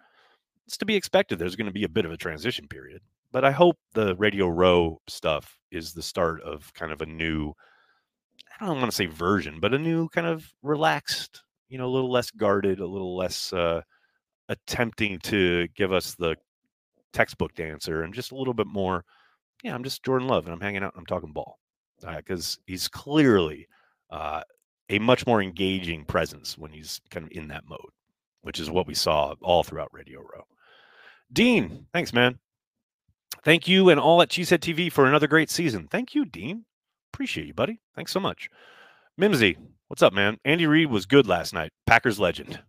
It's 0.67 0.77
to 0.77 0.85
be 0.85 0.95
expected. 0.95 1.39
There's 1.39 1.55
going 1.55 1.67
to 1.67 1.73
be 1.73 1.83
a 1.83 1.89
bit 1.89 2.05
of 2.05 2.11
a 2.11 2.17
transition 2.17 2.67
period. 2.67 3.01
But 3.31 3.45
I 3.45 3.51
hope 3.51 3.77
the 3.93 4.15
Radio 4.15 4.47
Row 4.47 4.99
stuff 5.07 5.57
is 5.71 5.93
the 5.93 6.01
start 6.01 6.41
of 6.41 6.73
kind 6.73 6.91
of 6.91 7.01
a 7.01 7.05
new, 7.05 7.53
I 8.59 8.65
don't 8.65 8.79
want 8.79 8.91
to 8.91 8.95
say 8.95 9.05
version, 9.05 9.59
but 9.59 9.73
a 9.73 9.79
new 9.79 10.09
kind 10.09 10.27
of 10.27 10.51
relaxed, 10.63 11.43
you 11.69 11.77
know, 11.77 11.85
a 11.85 11.93
little 11.93 12.11
less 12.11 12.31
guarded, 12.31 12.79
a 12.79 12.87
little 12.87 13.15
less 13.15 13.53
uh, 13.53 13.81
attempting 14.49 15.19
to 15.19 15.67
give 15.75 15.93
us 15.93 16.15
the 16.15 16.35
textbook 17.13 17.53
dancer 17.55 18.03
and 18.03 18.13
just 18.13 18.31
a 18.31 18.35
little 18.35 18.53
bit 18.53 18.67
more 18.67 19.03
yeah 19.63 19.73
i'm 19.73 19.83
just 19.83 20.03
jordan 20.03 20.27
love 20.27 20.45
and 20.45 20.53
i'm 20.53 20.61
hanging 20.61 20.83
out 20.83 20.93
and 20.93 20.99
i'm 20.99 21.05
talking 21.05 21.31
ball 21.31 21.57
because 22.01 22.57
uh, 22.57 22.61
he's 22.67 22.87
clearly 22.87 23.67
uh, 24.09 24.41
a 24.89 24.99
much 24.99 25.27
more 25.27 25.41
engaging 25.41 26.05
presence 26.05 26.57
when 26.57 26.71
he's 26.71 26.99
kind 27.09 27.25
of 27.25 27.31
in 27.31 27.47
that 27.47 27.63
mode 27.67 27.91
which 28.41 28.59
is 28.59 28.69
what 28.69 28.87
we 28.87 28.93
saw 28.93 29.33
all 29.41 29.63
throughout 29.63 29.93
radio 29.93 30.19
row. 30.19 30.43
Dean 31.31 31.85
thanks 31.93 32.13
man. 32.13 32.39
Thank 33.43 33.67
you 33.67 33.89
and 33.89 33.99
all 33.99 34.21
at 34.21 34.29
cheesehead 34.29 34.59
tv 34.59 34.91
for 34.91 35.05
another 35.05 35.27
great 35.27 35.49
season. 35.49 35.87
Thank 35.89 36.15
you 36.15 36.25
dean. 36.25 36.65
Appreciate 37.13 37.47
you 37.47 37.53
buddy. 37.53 37.79
Thanks 37.95 38.11
so 38.11 38.19
much. 38.19 38.49
Mimsy 39.17 39.57
what's 39.87 40.01
up 40.01 40.13
man? 40.13 40.37
Andy 40.45 40.67
reid 40.67 40.89
was 40.89 41.05
good 41.05 41.27
last 41.27 41.53
night. 41.53 41.71
Packers 41.85 42.19
legend. 42.19 42.59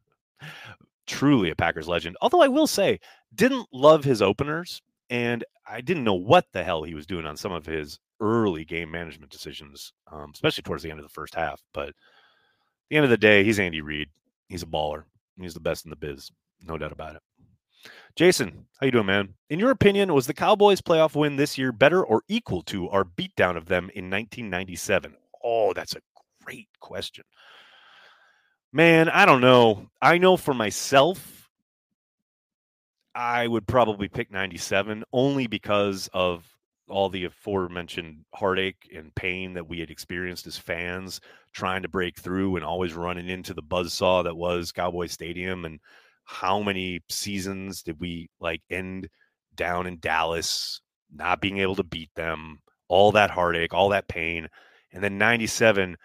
Truly 1.07 1.51
a 1.51 1.57
Packers 1.57 1.89
legend. 1.89 2.17
Although 2.21 2.43
I 2.43 2.49
will 2.49 2.67
say, 2.67 3.01
didn't 3.35 3.67
love 3.73 4.05
his 4.05 4.23
openers, 4.23 4.81
and 5.11 5.45
I 5.67 5.81
didn't 5.81 6.05
know 6.05 6.15
what 6.15 6.47
the 6.53 6.65
hell 6.65 6.83
he 6.85 6.95
was 6.95 7.07
doing 7.07 7.27
on 7.27 7.37
some 7.37 7.53
of 7.53 7.67
his 7.67 7.99
early 8.21 8.65
game 8.65 8.91
management 8.91 9.31
decisions, 9.31 9.93
um, 10.11 10.31
especially 10.33 10.63
towards 10.63 10.83
the 10.83 10.91
end 10.91 11.01
of 11.01 11.05
the 11.05 11.13
first 11.13 11.35
half. 11.35 11.61
But 11.75 11.89
at 11.89 11.95
the 12.89 12.97
end 12.97 13.05
of 13.05 13.11
the 13.11 13.17
day, 13.17 13.45
he's 13.45 13.59
Andy 13.59 13.81
Reid. 13.81 14.09
He's 14.49 14.63
a 14.63 14.67
baller. 14.67 15.05
He's 15.39 15.55
the 15.55 15.61
best 15.61 15.85
in 15.85 15.91
the 15.91 15.97
biz, 15.97 16.31
no 16.63 16.79
doubt 16.79 16.93
about 16.93 17.17
it. 17.17 17.23
Jason, 18.15 18.67
how 18.79 18.87
you 18.87 18.93
doing, 18.93 19.07
man? 19.07 19.35
In 19.49 19.59
your 19.59 19.71
opinion, 19.71 20.13
was 20.13 20.27
the 20.27 20.35
Cowboys' 20.35 20.83
playoff 20.83 21.15
win 21.15 21.37
this 21.37 21.57
year 21.57 21.73
better 21.73 22.05
or 22.05 22.23
equal 22.29 22.63
to 22.65 22.89
our 22.91 23.05
beatdown 23.05 23.57
of 23.57 23.67
them 23.67 23.85
in 23.95 24.11
1997? 24.11 25.15
Oh, 25.43 25.73
that's 25.73 25.95
a 25.95 26.01
great 26.45 26.69
question. 26.81 27.25
Man, 28.73 29.09
I 29.09 29.25
don't 29.25 29.41
know. 29.41 29.89
I 30.03 30.19
know 30.19 30.37
for 30.37 30.53
myself, 30.53 31.40
I 33.15 33.47
would 33.47 33.67
probably 33.67 34.09
pick 34.09 34.31
97 34.31 35.05
only 35.13 35.47
because 35.47 36.09
of 36.13 36.47
all 36.89 37.09
the 37.09 37.25
aforementioned 37.25 38.25
heartache 38.35 38.91
and 38.95 39.15
pain 39.15 39.55
that 39.55 39.69
we 39.69 39.81
had 39.81 39.91
experienced 39.91 40.47
as 40.47 40.59
fans 40.59 41.21
trying 41.53 41.83
to 41.83 41.89
break 41.89 42.19
through 42.19 42.57
and 42.57 42.65
always 42.65 42.95
running 42.95 43.29
into 43.29 43.55
the 43.55 43.63
buzzsaw 43.63 44.25
that 44.25 44.37
was 44.37 44.73
Cowboy 44.73 45.07
Stadium 45.07 45.65
and 45.65 45.81
how 46.25 46.61
many 46.61 47.01
seasons 47.09 47.83
did 47.83 48.01
we 48.01 48.29
like 48.41 48.63
end 48.71 49.09
down 49.55 49.87
in 49.87 49.99
Dallas 50.01 50.81
not 51.13 51.41
being 51.41 51.59
able 51.59 51.77
to 51.77 51.85
beat 51.85 52.11
them 52.15 52.61
all 52.89 53.13
that 53.13 53.31
heartache 53.31 53.75
all 53.75 53.89
that 53.91 54.09
pain 54.09 54.49
and 54.93 55.03
then 55.03 55.19
97 55.19 55.97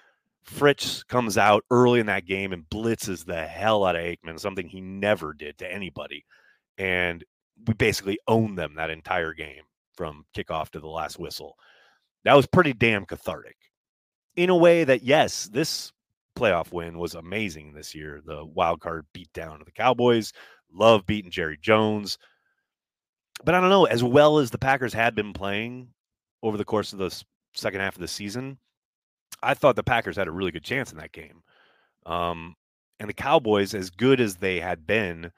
Fritz 0.44 1.04
comes 1.04 1.38
out 1.40 1.66
early 1.72 2.00
in 2.00 2.06
that 2.06 2.28
game 2.28 2.54
and 2.54 2.70
blitzes 2.70 3.26
the 3.26 3.48
hell 3.48 3.84
out 3.84 3.96
of 3.96 4.04
Aikman, 4.04 4.40
something 4.40 4.68
he 4.68 4.80
never 4.80 5.34
did 5.34 5.58
to 5.58 5.72
anybody. 5.72 6.24
And 6.78 7.24
we 7.68 7.74
basically 7.74 8.20
owned 8.28 8.58
them 8.58 8.76
that 8.76 8.90
entire 8.90 9.34
game 9.34 9.64
from 9.94 10.26
kickoff 10.36 10.70
to 10.72 10.80
the 10.80 10.88
last 10.88 11.18
whistle. 11.20 11.56
That 12.26 12.34
was 12.36 12.48
pretty 12.48 12.74
damn 12.74 13.06
cathartic. 13.06 13.56
in 14.36 14.50
a 14.50 14.56
way 14.56 14.84
that 14.84 15.04
yes, 15.04 15.46
this 15.46 15.92
playoff 16.38 16.72
win 16.74 16.98
was 16.98 17.16
amazing 17.16 17.74
this 17.74 17.96
year. 17.96 18.22
The 18.26 18.46
wild 18.46 18.82
card 18.82 19.06
beat 19.14 19.32
down 19.34 19.62
the 19.66 19.72
Cowboys. 19.72 20.34
Love 20.74 21.06
beating 21.06 21.32
Jerry 21.32 21.58
Jones. 21.62 22.18
But 23.44 23.56
I 23.56 23.62
don't 23.62 23.70
know, 23.70 23.86
as 23.86 24.04
well 24.04 24.40
as 24.40 24.52
the 24.52 24.58
Packers 24.58 24.94
had 24.94 25.16
been 25.16 25.34
playing 25.34 25.90
over 26.44 26.58
the 26.58 26.66
course 26.66 26.94
of 26.94 27.00
the 27.00 27.24
second 27.54 27.82
half 27.82 27.96
of 27.96 28.02
the 28.02 28.08
season, 28.08 28.58
I 29.42 29.54
thought 29.54 29.76
the 29.76 29.84
Packers 29.84 30.18
had 30.18 30.28
a 30.28 30.32
really 30.32 30.52
good 30.52 30.64
chance 30.64 30.92
in 30.92 30.98
that 30.98 31.12
game. 31.12 31.42
Um, 32.06 32.56
and 33.00 33.10
the 33.10 33.14
Cowboys, 33.14 33.74
as 33.74 33.90
good 33.90 34.20
as 34.20 34.36
they 34.36 34.60
had 34.60 34.86
been, 34.88 35.32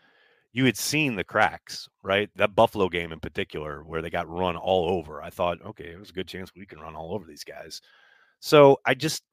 you 0.53 0.65
had 0.65 0.77
seen 0.77 1.15
the 1.15 1.23
cracks, 1.23 1.88
right? 2.03 2.29
That 2.36 2.55
Buffalo 2.55 2.89
game 2.89 3.12
in 3.12 3.19
particular, 3.19 3.83
where 3.83 4.01
they 4.01 4.10
got 4.10 4.29
run 4.29 4.55
all 4.55 4.89
over. 4.89 5.21
I 5.21 5.29
thought, 5.29 5.62
okay, 5.63 5.91
it 5.91 5.99
was 5.99 6.10
a 6.10 6.13
good 6.13 6.27
chance 6.27 6.51
we 6.55 6.65
can 6.65 6.79
run 6.79 6.95
all 6.95 7.13
over 7.13 7.25
these 7.25 7.43
guys. 7.43 7.81
So 8.39 8.79
I 8.86 8.93
just 8.93 9.23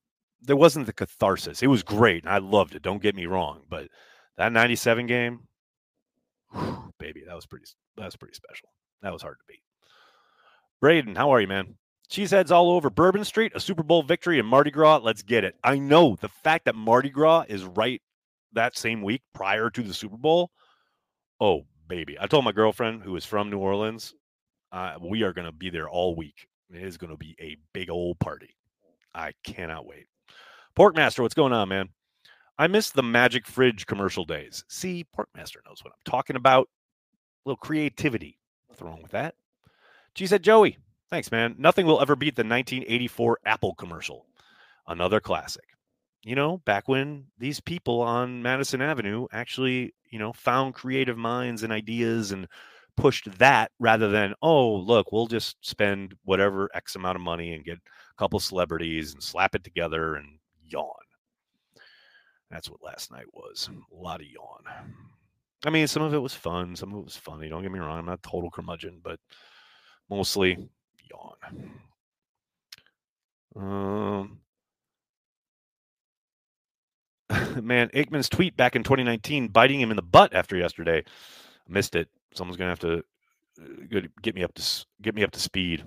there 0.43 0.57
wasn't 0.57 0.87
the 0.87 0.93
catharsis. 0.93 1.63
It 1.63 1.69
was 1.69 1.83
great, 1.83 2.25
and 2.25 2.33
I 2.33 2.39
loved 2.39 2.75
it. 2.75 2.83
Don't 2.83 3.03
get 3.03 3.15
me 3.15 3.27
wrong, 3.27 3.63
but 3.69 3.89
that 4.37 4.53
'97 4.53 5.07
game, 5.07 5.49
whew, 6.53 6.93
baby, 6.99 7.23
that 7.27 7.35
was 7.35 7.47
pretty. 7.47 7.67
That 7.97 8.07
was 8.07 8.17
pretty 8.17 8.35
special. 8.35 8.69
That 9.03 9.13
was 9.13 9.23
hard 9.23 9.37
to 9.39 9.45
beat. 9.47 9.63
Braden, 10.81 11.17
how 11.17 11.31
are 11.31 11.41
you, 11.41 11.49
man? 11.49 11.77
Cheeseheads 12.11 12.51
all 12.51 12.71
over 12.71 12.91
Bourbon 12.91 13.25
Street, 13.25 13.53
a 13.55 13.61
Super 13.61 13.83
Bowl 13.83 14.03
victory 14.03 14.39
and 14.39 14.47
Mardi 14.47 14.71
Gras. 14.71 14.99
Let's 15.03 15.23
get 15.23 15.45
it. 15.45 15.55
I 15.65 15.79
know 15.79 16.17
the 16.21 16.29
fact 16.29 16.67
that 16.67 16.75
Mardi 16.75 17.09
Gras 17.11 17.45
is 17.49 17.65
right 17.65 18.03
that 18.53 18.77
same 18.77 19.03
week 19.03 19.23
prior 19.33 19.71
to 19.71 19.83
the 19.83 19.95
Super 19.95 20.17
Bowl. 20.17 20.51
Oh, 21.45 21.67
baby. 21.89 22.17
I 22.19 22.27
told 22.27 22.47
my 22.47 22.53
girlfriend 22.53 23.03
who 23.03 23.15
is 23.17 23.27
from 23.27 23.51
New 23.51 23.59
Orleans, 23.59 24.15
uh, 24.73 24.95
we 24.99 25.25
are 25.25 25.35
going 25.35 25.45
to 25.45 25.53
be 25.53 25.69
there 25.69 25.91
all 25.91 26.17
week. 26.17 26.49
It 26.73 26.83
is 26.83 26.97
going 26.97 27.11
to 27.11 27.19
be 27.19 27.37
a 27.39 27.59
big 27.75 27.91
old 27.91 28.19
party. 28.19 28.57
I 29.15 29.33
cannot 29.45 29.85
wait. 29.85 30.07
Porkmaster, 30.75 31.21
what's 31.21 31.35
going 31.35 31.53
on, 31.53 31.69
man? 31.69 31.91
I 32.59 32.67
miss 32.67 32.93
the 32.93 33.03
magic 33.03 33.47
fridge 33.47 33.85
commercial 33.85 34.25
days. 34.25 34.65
See, 34.69 35.05
Porkmaster 35.15 35.57
knows 35.67 35.85
what 35.85 35.93
I'm 35.93 36.11
talking 36.11 36.37
about. 36.37 36.67
A 37.45 37.51
little 37.51 37.59
creativity. 37.59 38.39
Nothing 38.71 38.87
wrong 38.87 39.03
with 39.03 39.13
that. 39.13 39.35
She 40.17 40.27
said, 40.27 40.43
Joey, 40.43 40.79
thanks, 41.11 41.31
man. 41.31 41.57
Nothing 41.59 41.85
will 41.85 42.01
ever 42.01 42.17
beat 42.17 42.37
the 42.37 42.41
1984 42.41 43.41
Apple 43.45 43.75
commercial. 43.75 44.25
Another 44.89 45.21
classic. 45.21 45.74
You 46.25 46.35
know, 46.35 46.59
back 46.59 46.89
when 46.89 47.27
these 47.39 47.61
people 47.61 48.01
on 48.01 48.43
Madison 48.43 48.81
Avenue 48.81 49.27
actually, 49.31 49.95
you 50.11 50.19
know, 50.19 50.33
found 50.33 50.75
creative 50.75 51.19
minds 51.19 51.63
and 51.63 51.73
ideas 51.73 52.33
and 52.33 52.49
pushed 52.97 53.39
that 53.39 53.71
rather 53.79 54.09
than, 54.09 54.35
oh, 54.41 54.75
look, 54.75 55.13
we'll 55.13 55.27
just 55.27 55.57
spend 55.61 56.15
whatever 56.25 56.71
X 56.75 56.97
amount 56.97 57.17
of 57.17 57.23
money 57.23 57.53
and 57.53 57.65
get 57.65 57.77
a 57.77 58.17
couple 58.17 58.41
celebrities 58.41 59.13
and 59.13 59.23
slap 59.23 59.55
it 59.55 59.65
together 59.65 60.15
and 60.15 60.39
yawn. 60.63 60.89
That's 62.51 62.71
what 62.71 62.83
last 62.83 63.11
night 63.11 63.27
was. 63.33 63.69
A 63.93 63.95
lot 63.95 64.21
of 64.21 64.27
yawn. 64.27 64.65
I 65.67 65.71
mean, 65.71 65.87
some 65.87 66.03
of 66.03 66.15
it 66.15 66.23
was 66.23 66.35
fun, 66.35 66.77
some 66.77 66.93
of 66.93 67.01
it 67.01 67.05
was 67.05 67.17
funny. 67.17 67.49
Don't 67.49 67.63
get 67.63 67.73
me 67.73 67.81
wrong, 67.81 67.99
I'm 67.99 68.07
not 68.07 68.23
total 68.23 68.51
curmudgeon, 68.51 69.01
but 69.03 69.19
mostly 70.09 70.69
yawn. 71.11 71.71
Um, 73.57 74.41
man, 77.63 77.89
Aikman's 77.95 78.29
tweet 78.29 78.57
back 78.57 78.77
in 78.77 78.83
2019 78.83 79.49
biting 79.49 79.81
him 79.81 79.91
in 79.91 79.97
the 79.97 80.03
butt 80.03 80.35
after 80.35 80.57
yesterday. 80.57 81.05
Missed 81.69 81.97
it. 81.97 82.09
Someone's 82.35 82.57
gonna 82.57 82.71
have 82.71 82.81
to 82.81 83.05
uh, 83.61 84.01
get 84.23 84.35
me 84.35 84.43
up 84.43 84.55
to 84.55 84.87
get 85.03 85.15
me 85.15 85.23
up 85.25 85.31
to 85.33 85.41
speed. 85.41 85.85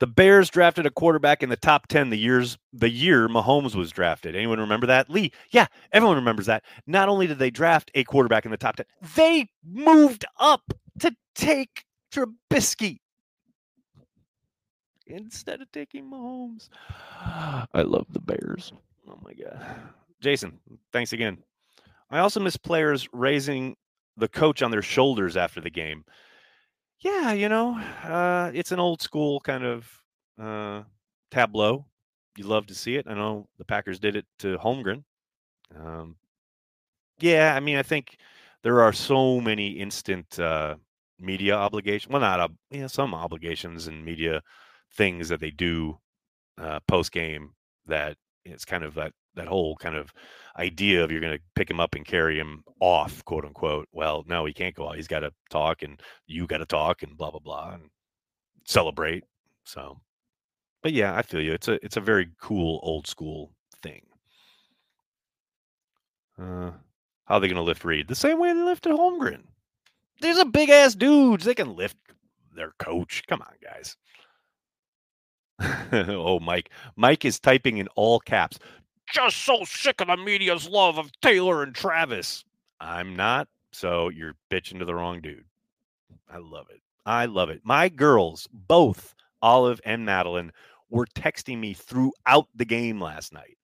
The 0.00 0.06
Bears 0.08 0.50
drafted 0.50 0.86
a 0.86 0.90
quarterback 0.90 1.42
in 1.42 1.48
the 1.48 1.56
top 1.56 1.86
10 1.86 2.10
the 2.10 2.18
years 2.18 2.58
the 2.72 2.90
year 2.90 3.28
Mahomes 3.28 3.74
was 3.74 3.92
drafted. 3.92 4.34
Anyone 4.34 4.58
remember 4.58 4.86
that? 4.86 5.08
Lee. 5.08 5.32
Yeah, 5.50 5.66
everyone 5.92 6.16
remembers 6.16 6.46
that. 6.46 6.64
Not 6.86 7.08
only 7.08 7.26
did 7.26 7.38
they 7.38 7.50
draft 7.50 7.90
a 7.94 8.04
quarterback 8.04 8.44
in 8.44 8.50
the 8.50 8.56
top 8.56 8.76
10, 8.76 8.86
they 9.16 9.48
moved 9.64 10.24
up 10.38 10.62
to 10.98 11.14
take 11.34 11.84
Trubisky 12.12 12.98
instead 15.06 15.60
of 15.60 15.70
taking 15.70 16.10
Mahomes. 16.10 16.68
I 17.20 17.82
love 17.82 18.06
the 18.10 18.20
Bears. 18.20 18.72
Oh 19.08 19.18
my 19.22 19.32
god. 19.34 19.76
Jason, 20.20 20.58
thanks 20.92 21.12
again. 21.12 21.38
I 22.10 22.18
also 22.18 22.40
miss 22.40 22.56
players 22.56 23.08
raising 23.12 23.76
the 24.16 24.28
coach 24.28 24.62
on 24.62 24.70
their 24.70 24.82
shoulders 24.82 25.36
after 25.36 25.60
the 25.60 25.70
game 25.70 26.04
yeah, 27.04 27.32
you 27.32 27.48
know, 27.48 27.78
uh, 28.02 28.50
it's 28.54 28.72
an 28.72 28.80
old 28.80 29.02
school 29.02 29.38
kind 29.40 29.62
of 29.62 30.02
uh, 30.40 30.82
tableau. 31.30 31.84
You 32.36 32.44
love 32.44 32.66
to 32.66 32.74
see 32.74 32.96
it. 32.96 33.06
I 33.08 33.14
know 33.14 33.46
the 33.58 33.64
Packers 33.64 34.00
did 34.00 34.16
it 34.16 34.24
to 34.40 34.56
Holmgren. 34.56 35.04
Um, 35.78 36.16
yeah, 37.20 37.54
I 37.54 37.60
mean, 37.60 37.76
I 37.76 37.82
think 37.82 38.16
there 38.62 38.80
are 38.80 38.92
so 38.92 39.40
many 39.40 39.68
instant 39.68 40.38
uh, 40.38 40.76
media 41.20 41.54
obligations. 41.54 42.10
Well, 42.10 42.22
not 42.22 42.40
uh, 42.40 42.48
yeah, 42.70 42.86
some 42.86 43.14
obligations 43.14 43.86
and 43.86 44.04
media 44.04 44.42
things 44.94 45.28
that 45.28 45.40
they 45.40 45.50
do 45.50 45.98
uh, 46.58 46.80
post 46.88 47.12
game 47.12 47.50
that 47.86 48.16
it's 48.44 48.64
kind 48.64 48.84
of 48.84 48.94
that 48.94 49.12
that 49.34 49.48
whole 49.48 49.76
kind 49.76 49.96
of 49.96 50.12
idea 50.58 51.02
of 51.02 51.10
you're 51.10 51.20
going 51.20 51.36
to 51.36 51.42
pick 51.54 51.68
him 51.68 51.80
up 51.80 51.94
and 51.94 52.04
carry 52.04 52.38
him 52.38 52.62
off, 52.80 53.24
quote 53.24 53.44
unquote. 53.44 53.88
Well, 53.92 54.24
no, 54.26 54.44
he 54.44 54.52
can't 54.52 54.74
go 54.74 54.88
out. 54.88 54.96
He's 54.96 55.08
got 55.08 55.20
to 55.20 55.32
talk, 55.50 55.82
and 55.82 56.00
you 56.26 56.46
got 56.46 56.58
to 56.58 56.66
talk, 56.66 57.02
and 57.02 57.16
blah 57.16 57.30
blah 57.30 57.40
blah, 57.40 57.72
and 57.74 57.90
celebrate. 58.64 59.24
So, 59.64 60.00
but 60.82 60.92
yeah, 60.92 61.16
I 61.16 61.22
feel 61.22 61.40
you. 61.40 61.52
It's 61.52 61.68
a 61.68 61.84
it's 61.84 61.96
a 61.96 62.00
very 62.02 62.28
cool 62.40 62.80
old 62.82 63.06
school 63.06 63.52
thing. 63.82 64.02
Uh, 66.38 66.72
how 67.24 67.36
are 67.36 67.40
they 67.40 67.48
going 67.48 67.56
to 67.56 67.62
lift 67.62 67.84
Reid? 67.84 68.08
The 68.08 68.14
same 68.14 68.38
way 68.38 68.52
they 68.52 68.62
lifted 68.62 68.92
Holmgren. 68.92 69.44
There's 70.20 70.38
a 70.38 70.44
big 70.44 70.70
ass 70.70 70.94
dudes. 70.94 71.44
They 71.44 71.54
can 71.54 71.74
lift 71.76 71.96
their 72.54 72.72
coach. 72.78 73.22
Come 73.26 73.42
on, 73.42 73.54
guys. 73.62 73.96
oh, 75.92 76.40
Mike. 76.40 76.70
Mike 76.96 77.24
is 77.24 77.38
typing 77.38 77.78
in 77.78 77.88
all 77.94 78.20
caps 78.20 78.58
just 79.12 79.38
so 79.38 79.64
sick 79.64 80.00
of 80.00 80.08
the 80.08 80.16
media's 80.16 80.68
love 80.68 80.98
of 80.98 81.10
Taylor 81.20 81.62
and 81.62 81.74
Travis. 81.74 82.44
I'm 82.80 83.16
not. 83.16 83.48
So 83.72 84.08
you're 84.08 84.36
bitching 84.50 84.78
to 84.78 84.84
the 84.84 84.94
wrong 84.94 85.20
dude. 85.20 85.44
I 86.30 86.38
love 86.38 86.66
it. 86.70 86.80
I 87.06 87.26
love 87.26 87.50
it. 87.50 87.60
My 87.64 87.88
girls, 87.88 88.48
both 88.52 89.14
Olive 89.42 89.80
and 89.84 90.04
Madeline, 90.04 90.52
were 90.90 91.06
texting 91.06 91.58
me 91.58 91.74
throughout 91.74 92.48
the 92.54 92.64
game 92.64 93.00
last 93.00 93.32
night. 93.32 93.58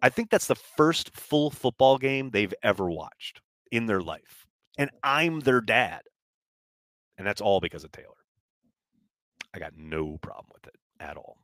I 0.00 0.08
think 0.08 0.30
that's 0.30 0.46
the 0.46 0.54
first 0.54 1.14
full 1.14 1.50
football 1.50 1.98
game 1.98 2.30
they've 2.30 2.54
ever 2.62 2.88
watched 2.88 3.40
in 3.72 3.86
their 3.86 4.00
life. 4.00 4.46
And 4.78 4.90
I'm 5.02 5.40
their 5.40 5.60
dad. 5.60 6.02
And 7.18 7.26
that's 7.26 7.40
all 7.40 7.60
because 7.60 7.82
of 7.82 7.90
Taylor. 7.90 8.06
I 9.52 9.58
got 9.58 9.76
no 9.76 10.18
problem 10.18 10.46
with 10.54 10.68
it 10.68 10.78
at 11.00 11.16
all 11.16 11.38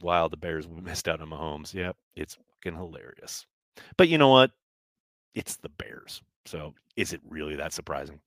while 0.00 0.28
the 0.28 0.36
Bears 0.36 0.68
missed 0.82 1.08
out 1.08 1.20
on 1.20 1.30
Mahomes. 1.30 1.74
Yep, 1.74 1.96
it's 2.14 2.36
fucking 2.64 2.76
hilarious. 2.76 3.46
But 3.96 4.08
you 4.08 4.18
know 4.18 4.28
what? 4.28 4.52
It's 5.34 5.56
the 5.56 5.68
Bears. 5.68 6.22
So 6.46 6.74
is 6.96 7.12
it 7.12 7.20
really 7.28 7.56
that 7.56 7.72
surprising? 7.72 8.20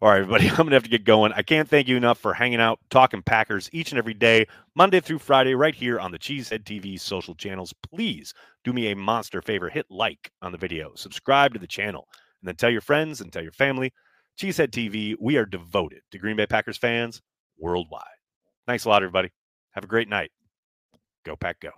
All 0.00 0.10
right, 0.10 0.20
everybody, 0.20 0.48
I'm 0.50 0.56
going 0.56 0.68
to 0.68 0.74
have 0.74 0.82
to 0.84 0.90
get 0.90 1.04
going. 1.04 1.32
I 1.32 1.42
can't 1.42 1.68
thank 1.68 1.88
you 1.88 1.96
enough 1.96 2.18
for 2.18 2.34
hanging 2.34 2.60
out, 2.60 2.78
talking 2.90 3.22
Packers 3.22 3.70
each 3.72 3.90
and 3.90 3.98
every 3.98 4.14
day, 4.14 4.46
Monday 4.74 5.00
through 5.00 5.18
Friday, 5.18 5.54
right 5.54 5.74
here 5.74 5.98
on 5.98 6.12
the 6.12 6.18
Cheesehead 6.18 6.64
TV 6.64 7.00
social 7.00 7.34
channels. 7.34 7.72
Please 7.90 8.34
do 8.62 8.72
me 8.72 8.90
a 8.92 8.96
monster 8.96 9.40
favor 9.40 9.68
hit 9.68 9.86
like 9.90 10.30
on 10.42 10.52
the 10.52 10.58
video, 10.58 10.92
subscribe 10.94 11.54
to 11.54 11.58
the 11.58 11.66
channel, 11.66 12.06
and 12.40 12.48
then 12.48 12.56
tell 12.56 12.70
your 12.70 12.80
friends 12.80 13.20
and 13.20 13.32
tell 13.32 13.42
your 13.42 13.52
family. 13.52 13.92
Cheesehead 14.38 14.70
TV, 14.70 15.14
we 15.18 15.36
are 15.36 15.46
devoted 15.46 16.02
to 16.10 16.18
Green 16.18 16.36
Bay 16.36 16.46
Packers 16.46 16.76
fans 16.76 17.22
worldwide. 17.58 18.02
Thanks 18.66 18.84
a 18.84 18.88
lot, 18.88 19.02
everybody. 19.02 19.30
Have 19.72 19.84
a 19.84 19.88
great 19.88 20.08
night. 20.08 20.30
Go 21.24 21.36
Pack 21.36 21.60
Go. 21.60 21.70